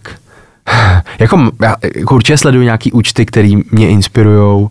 [1.18, 4.68] jako, já jako určitě sleduju nějaký účty, který mě inspirují.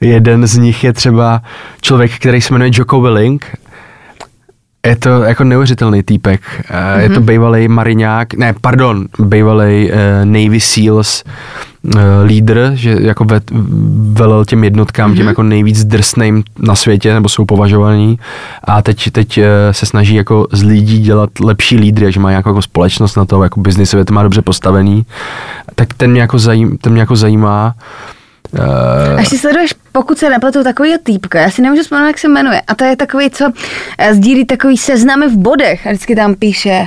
[0.00, 1.42] Jeden z nich je třeba
[1.80, 3.56] člověk, který se jmenuje Joko Willing.
[4.86, 6.40] Je to jako neuvěřitelný týpek.
[6.40, 6.98] Mm-hmm.
[6.98, 11.24] Je to bývalý mariňák, ne, pardon, bývalý uh, Navy SEALs
[11.82, 13.40] uh, lídr, že jako ve,
[14.12, 15.16] velel těm jednotkám, mm-hmm.
[15.16, 18.18] těm jako nejvíc drsným na světě, nebo jsou považovaní.
[18.64, 22.48] A teď, teď uh, se snaží jako z lidí dělat lepší lídry, že má nějakou
[22.48, 25.06] jako společnost na to, jako biznisově to má dobře postavený.
[25.74, 27.74] Tak ten mě jako, zajím, ten mě jako zajímá.
[27.76, 28.09] Uh,
[29.16, 32.62] Až si sleduješ, pokud se nepletu, takovýho týpka, já si nemůžu vzpomenout, jak se jmenuje,
[32.66, 33.52] a to je takový, co
[33.98, 36.86] eh, sdílí takový seznamy v bodech a vždycky tam píše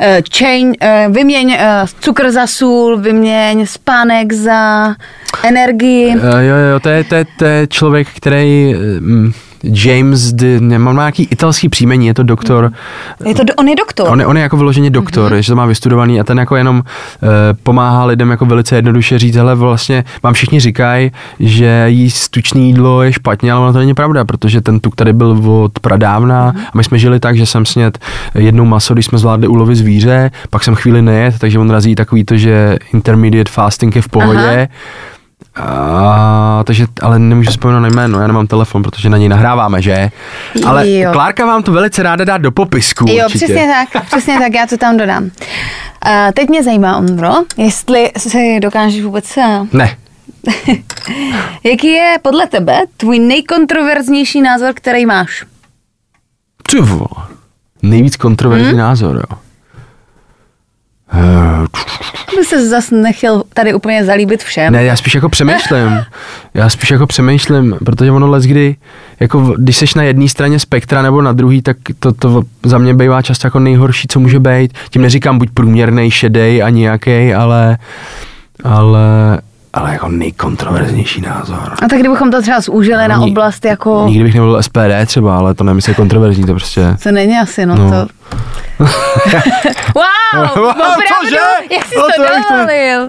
[0.00, 4.94] eh, chain, eh, vyměň eh, cukr za sůl, vyměň spánek za
[5.42, 6.16] energii.
[6.16, 9.32] Uh, jo, jo, to je, to je, to je člověk, který um,
[9.64, 12.72] James, de, nemám nějaký italský příjmení, je to doktor.
[13.24, 14.08] Je to, on je doktor.
[14.10, 15.38] On je, on je jako vyloženě doktor, mm-hmm.
[15.38, 17.28] že to má vystudovaný a ten jako jenom uh,
[17.62, 23.02] pomáhá lidem jako velice jednoduše říct, hele vlastně vám všichni říkají, že jíst tučný jídlo
[23.02, 26.60] je špatně, ale ono to není pravda, protože ten tuk tady byl od pradávna mm-hmm.
[26.74, 27.98] a my jsme žili tak, že jsem sněd
[28.34, 32.24] jednou maso, když jsme zvládli ulovit zvíře, pak jsem chvíli nejet, takže on razí takový
[32.24, 34.68] to, že intermediate fasting je v pohodě.
[35.60, 40.10] A, takže, ale nemůžu vzpomenout na jméno, já nemám telefon, protože na něj nahráváme, že?
[40.66, 41.12] Ale Jo.
[41.12, 43.06] Klárka vám to velice ráda dá do popisku.
[43.08, 43.44] Jo, určitě.
[43.44, 45.30] přesně tak, přesně tak, já to tam dodám.
[46.02, 49.38] A teď mě zajímá, Ondro, jestli si dokážeš vůbec...
[49.72, 49.96] Ne,
[51.64, 55.44] Jaký je podle tebe tvůj nejkontroverznější názor, který máš?
[56.70, 57.26] Ty vole.
[57.82, 58.78] Nejvíc kontroverzní hmm?
[58.78, 59.38] názor, jo.
[61.12, 61.66] Eh,
[62.32, 64.72] Aby se zase nechtěl tady úplně zalíbit všem.
[64.72, 65.90] Ne, já spíš jako přemýšlím.
[66.54, 68.76] Já spíš jako přemýšlím, protože ono les kdy,
[69.20, 72.94] jako když seš na jedné straně spektra nebo na druhý, tak to, to za mě
[72.94, 74.72] bývá často jako nejhorší, co může být.
[74.90, 77.78] Tím neříkám buď průměrný, šedej a nějaký, ale,
[78.64, 79.38] ale,
[79.72, 81.72] ale jako nejkontroverznější názor.
[81.82, 84.04] A tak kdybychom to třeba zúžili na Ni- oblast jako...
[84.08, 86.96] Nikdy bych nebyl SPD třeba, ale to nemyslím kontroverzní, to prostě...
[87.02, 87.90] To není asi, no, No.
[87.90, 88.08] to...
[89.94, 90.04] wow,
[90.34, 91.36] Wow, opravdu, cože?
[91.70, 93.08] jak jsi No to to jak to- dovolil.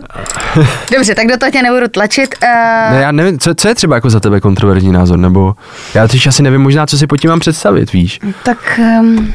[0.96, 2.36] Dobře, tak do toho tě nebudu tlačit.
[2.44, 5.56] Uh, Ne, já nevím, co, co je třeba jako za tebe kontroverzní názor, nebo
[5.94, 8.20] já teď asi nevím možná, co si pod tím mám představit, víš.
[8.44, 9.34] Tak, um,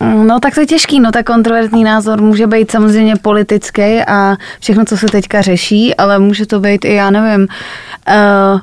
[0.00, 4.84] no tak to je těžký, no tak kontroverzní názor může být samozřejmě politický a všechno,
[4.84, 7.48] co se teďka řeší, ale může to být i, já nevím,
[8.08, 8.60] uh,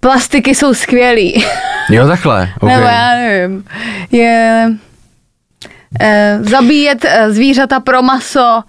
[0.00, 1.44] plastiky jsou skvělý.
[1.90, 2.76] Jo, takhle, okay.
[2.76, 3.64] Nebo já nevím,
[4.10, 8.62] je uh, zabíjet uh, zvířata pro maso, jo,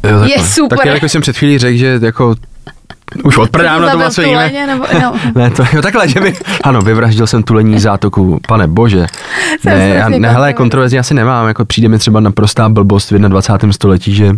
[0.00, 0.30] takhle.
[0.30, 0.78] je super.
[0.78, 2.34] Tak jako jsem před chvílí řekl, že jako
[3.24, 4.32] už od pradávna to co jiné.
[4.32, 5.14] tuleně, nebo, no.
[5.34, 6.34] Ne, to jo, takhle, že by,
[6.64, 9.06] ano, vyvraždil jsem tulení zátoku, pane bože.
[9.60, 10.54] Jsem Ne, já, ne, hele, kontroverzní.
[10.54, 13.72] kontroverzní asi nemám, jako přijde mi třeba naprostá blbost v 21.
[13.72, 14.36] století, že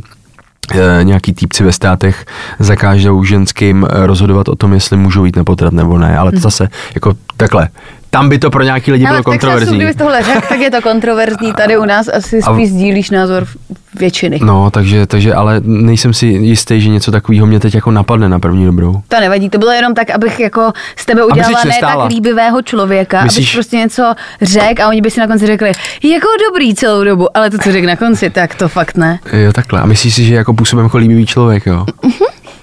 [0.74, 2.26] eh, nějaký týpci ve státech
[2.58, 6.38] zakážou ženským eh, rozhodovat o tom, jestli můžou jít na potrat nebo ne, ale to
[6.38, 7.68] zase jako takhle.
[8.11, 9.76] Tam by to pro nějaký lidi Ale bylo Texasu, kontroverzní.
[9.76, 11.52] kdybys tohle řekl, tak je to kontroverzní.
[11.52, 13.46] Tady u nás asi A- spíš sdílíš názor
[13.94, 14.38] většiny.
[14.42, 18.38] No, takže, takže, ale nejsem si jistý, že něco takového mě teď jako napadne na
[18.38, 19.02] první dobrou.
[19.08, 23.24] To nevadí, to bylo jenom tak, abych jako z tebe udělala ne tak líbivého člověka,
[23.24, 27.04] Myslíš- abys prostě něco řekl a oni by si na konci řekli, jako dobrý celou
[27.04, 29.18] dobu, ale to, co řekl na konci, tak to fakt ne.
[29.32, 29.80] Jo, takhle.
[29.80, 31.86] A myslíš si, že jako působím jako líbivý člověk, jo?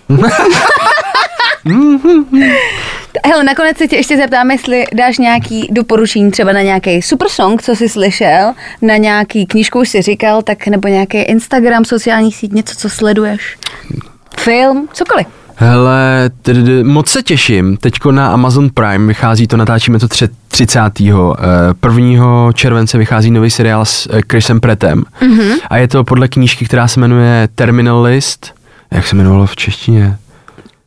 [3.25, 7.61] Hele, nakonec se tě ještě zeptám, jestli dáš nějaký doporučení třeba na nějaký super song,
[7.61, 12.51] co jsi slyšel, na nějaký knížku už si říkal, tak nebo nějaký Instagram, sociální síť,
[12.51, 13.57] něco, co sleduješ.
[14.39, 15.27] Film, cokoliv.
[15.59, 16.29] Hele,
[16.83, 17.77] moc se těším.
[17.77, 20.79] Teďko na Amazon Prime vychází to, natáčíme to tře- 30.
[20.99, 22.51] eh, 1.
[22.53, 25.03] července vychází nový seriál s eh, Chrisem Prettem.
[25.21, 25.53] Mm-hmm.
[25.69, 28.53] A je to podle knížky, která se jmenuje Terminal List.
[28.91, 30.17] Jak se jmenovalo v češtině?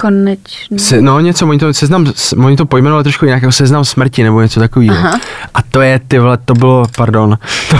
[0.00, 0.78] Konečně.
[0.78, 2.06] Se, no něco, oni to, seznam,
[2.44, 4.96] oni to pojmenovali trošku jinak, jako seznam smrti nebo něco takového.
[4.96, 5.20] Aha.
[5.54, 7.38] A to je, ty vole, to bylo, pardon,
[7.70, 7.76] to,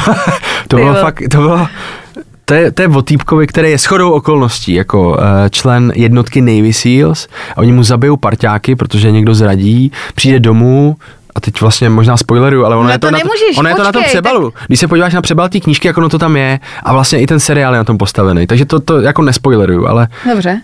[0.68, 1.68] to bylo fakt, to bylo,
[2.45, 5.16] to je, to je o týpkovi, který je shodou okolností jako uh,
[5.51, 10.97] člen jednotky Navy Seals a oni mu zabijou parťáky, protože někdo zradí, přijde domů,
[11.35, 13.74] a teď vlastně možná spoileruju, ale ono, No je, to to na, nemůžeš, ono je
[13.74, 14.53] to na tom počkej, přebalu.
[14.66, 17.26] Když se podíváš na přebal té knížky, jak ono to tam je, a vlastně i
[17.26, 18.47] ten seriál je na tom postavený.
[18.47, 20.61] Takže to, to jako nespoileruju, ale Dobře.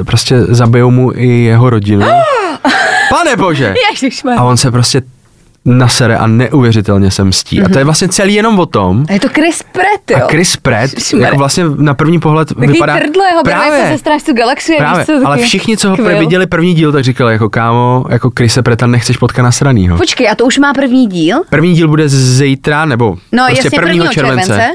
[0.00, 2.06] e, prostě zabijou mu i jeho rodinu.
[3.10, 3.74] Pane bože!
[3.90, 4.38] Ježišmar.
[4.38, 5.02] A on se prostě
[5.64, 7.62] nasere a neuvěřitelně se mstí.
[7.62, 10.16] A to je vlastně celý jenom o tom, A je to Chris Pratt, jo?
[10.16, 10.90] a Chris Pratt,
[11.20, 12.98] jako vlastně na první pohled Takový vypadá...
[12.98, 13.78] trdlo jeho právě.
[13.78, 14.78] jako ze Strážců galaxie.
[14.78, 16.18] Právě, víš co, ale všichni, co ho skvěl.
[16.18, 19.96] viděli první díl, tak říkali jako kámo, jako Chrise Preta nechceš potkat nasranýho.
[19.96, 21.38] Počkej, a to už má první díl?
[21.50, 23.92] První díl bude zítra, nebo No, prostě jasně, 1.
[23.92, 24.12] 1.
[24.12, 24.46] července.
[24.46, 24.74] července.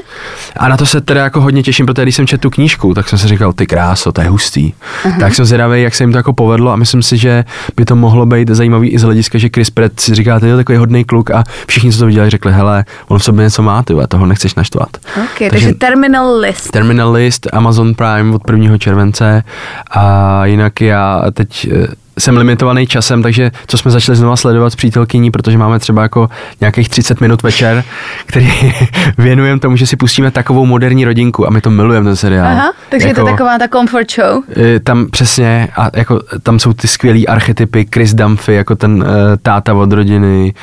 [0.56, 3.08] A na to se teda jako hodně těším, protože když jsem četl tu knížku, tak
[3.08, 4.72] jsem si říkal, ty kráso, to je hustý.
[5.20, 7.44] Tak jsem zvědavý, jak se jim to jako povedlo a myslím si, že
[7.76, 10.56] by to mohlo být zajímavý i z hlediska, že Chris Pratt si říká, ty je
[10.56, 13.82] takový hodný kluk a všichni, co to viděli, řekli, hele, on v sobě něco má,
[13.82, 14.88] ty toho nechceš naštvat.
[15.16, 16.70] Ok, takže Terminal List.
[16.70, 18.78] Terminal List, Amazon Prime od 1.
[18.78, 19.44] července
[19.90, 21.86] a jinak já teď eh,
[22.20, 26.28] jsem limitovaný časem, takže co jsme začali znova sledovat s přítelkyní, protože máme třeba jako
[26.60, 27.84] nějakých 30 minut večer,
[28.26, 28.52] který
[29.18, 32.46] věnujeme tomu, že si pustíme takovou moderní rodinku a my to milujeme ten seriál.
[32.46, 34.42] Aha, takže je to taková ta comfort show.
[34.56, 39.06] eh, Tam přesně, a jako tam jsou ty skvělý archetypy, Chris Dumphy, jako ten uh,
[39.42, 40.54] táta od rodiny,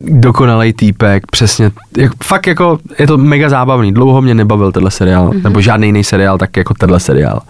[0.00, 5.28] dokonalý týpek, přesně, jak, fakt jako, je to mega zábavný, dlouho mě nebavil tenhle seriál,
[5.28, 5.42] mm-hmm.
[5.42, 7.40] nebo žádný jiný seriál, tak jako tenhle seriál.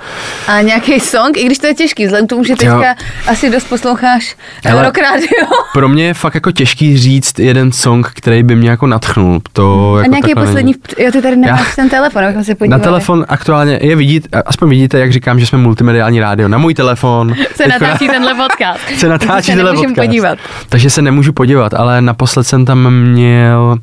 [0.49, 2.95] A nějaký song, i když to je těžký, vzhledem k tomu, že teďka Jo.
[3.27, 4.83] asi dost posloucháš Hele.
[4.85, 5.29] rock radio.
[5.73, 9.41] Pro mě je fakt jako těžký říct jeden song, který by mě jako natchnul.
[9.53, 11.07] To A jako nějaký takhle poslední, není.
[11.07, 12.83] jo, ty tady nemáš Já- ten telefon, abychom se Na podívali.
[12.83, 16.49] telefon aktuálně je vidět, aspoň vidíte, jak říkám, že jsme multimediální rádio.
[16.49, 18.81] Na můj telefon se natáčí tenhle podcast.
[18.99, 19.95] se natáčí se tenhle podcast.
[19.97, 20.39] podívat.
[20.69, 23.77] Takže se nemůžu podívat, ale naposled jsem tam měl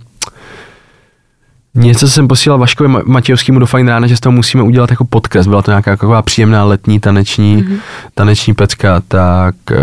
[1.77, 4.91] něco, co jsem posílal Vaškovi Ma- Matějovskému do Fajn rána, že z toho musíme udělat
[4.91, 5.49] jako podcast.
[5.49, 7.65] Byla to nějaká taková příjemná letní taneční, Mhm.
[7.73, 7.79] mm-hmm.
[8.13, 9.75] taneční pecka, tak, eh,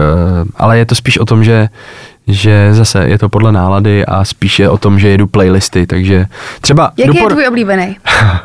[0.57, 1.69] ale je to spíš o tom, že
[2.27, 6.27] že zase je to podle nálady a spíše o tom, že jedu playlisty, takže
[6.61, 7.97] třeba Jaký je dopor- tvůj oblíbený?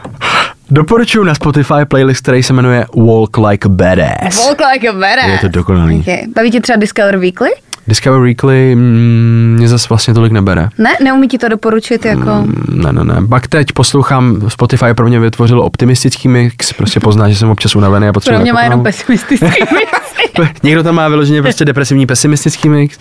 [0.71, 4.45] doporučuji na Spotify playlist, který se jmenuje Walk Like a Badass.
[4.45, 5.27] Walk like a badass.
[5.27, 5.99] Je to dokonalý.
[5.99, 6.17] Okay.
[6.35, 7.49] Baví tě třeba Discover Weekly?
[7.87, 10.69] Discover Weekly mm, mě zase vlastně tolik nebere.
[10.77, 12.29] Ne, neumí ti to doporučit jako...
[12.41, 13.27] Mm, Ne, ne, ne.
[13.29, 18.07] Pak teď poslouchám, Spotify pro mě vytvořil optimistický mix, prostě pozná, že jsem občas unavený
[18.07, 18.95] a potřebuji Pro mě má jenom nakopnout.
[18.95, 19.63] pesimistický
[20.63, 22.97] Někdo tam má vyloženě prostě depresivní pesimistický mix,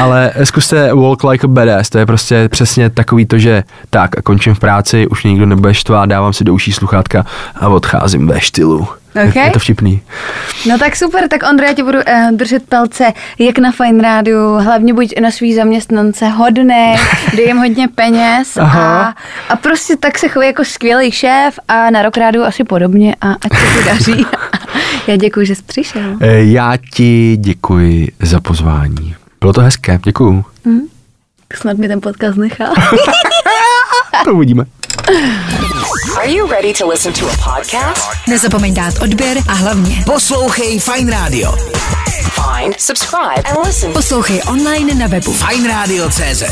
[0.00, 4.54] ale zkuste Walk Like a Badass, to je prostě přesně takový to, že tak končím
[4.54, 7.26] v práci, už mě nikdo nebude štvát, dávám si do uší sluchátka
[7.56, 8.88] a odcházím ve štýlu.
[9.28, 9.36] Ok.
[9.36, 10.02] Je, to vtipný.
[10.68, 14.52] No tak super, tak Ondra, já tě budu uh, držet palce jak na Fine Rádiu,
[14.54, 16.96] hlavně buď na svý zaměstnance hodný,
[17.36, 19.14] dej jim hodně peněz a,
[19.48, 23.32] a prostě tak se chovej jako skvělý šéf a na Rock Rádiu asi podobně a
[23.32, 24.26] ať se ti daří.
[25.06, 26.16] já děkuji, že jsi přišel.
[26.20, 29.14] E, Já ti děkuji za pozvání.
[29.40, 30.44] Bylo to hezké, děkuju.
[31.54, 32.64] Snad mi ten podcast nechá.
[34.24, 34.64] To uvidíme.
[35.08, 38.02] Are you ready to listen to a podcast?
[38.28, 41.52] Nezapomeň dát odběr a hlavně Poslouchej Fine Radio.
[42.22, 43.92] Find, subscribe, and listen.
[43.92, 46.42] poslouchej online na webu Fine Radio CZ.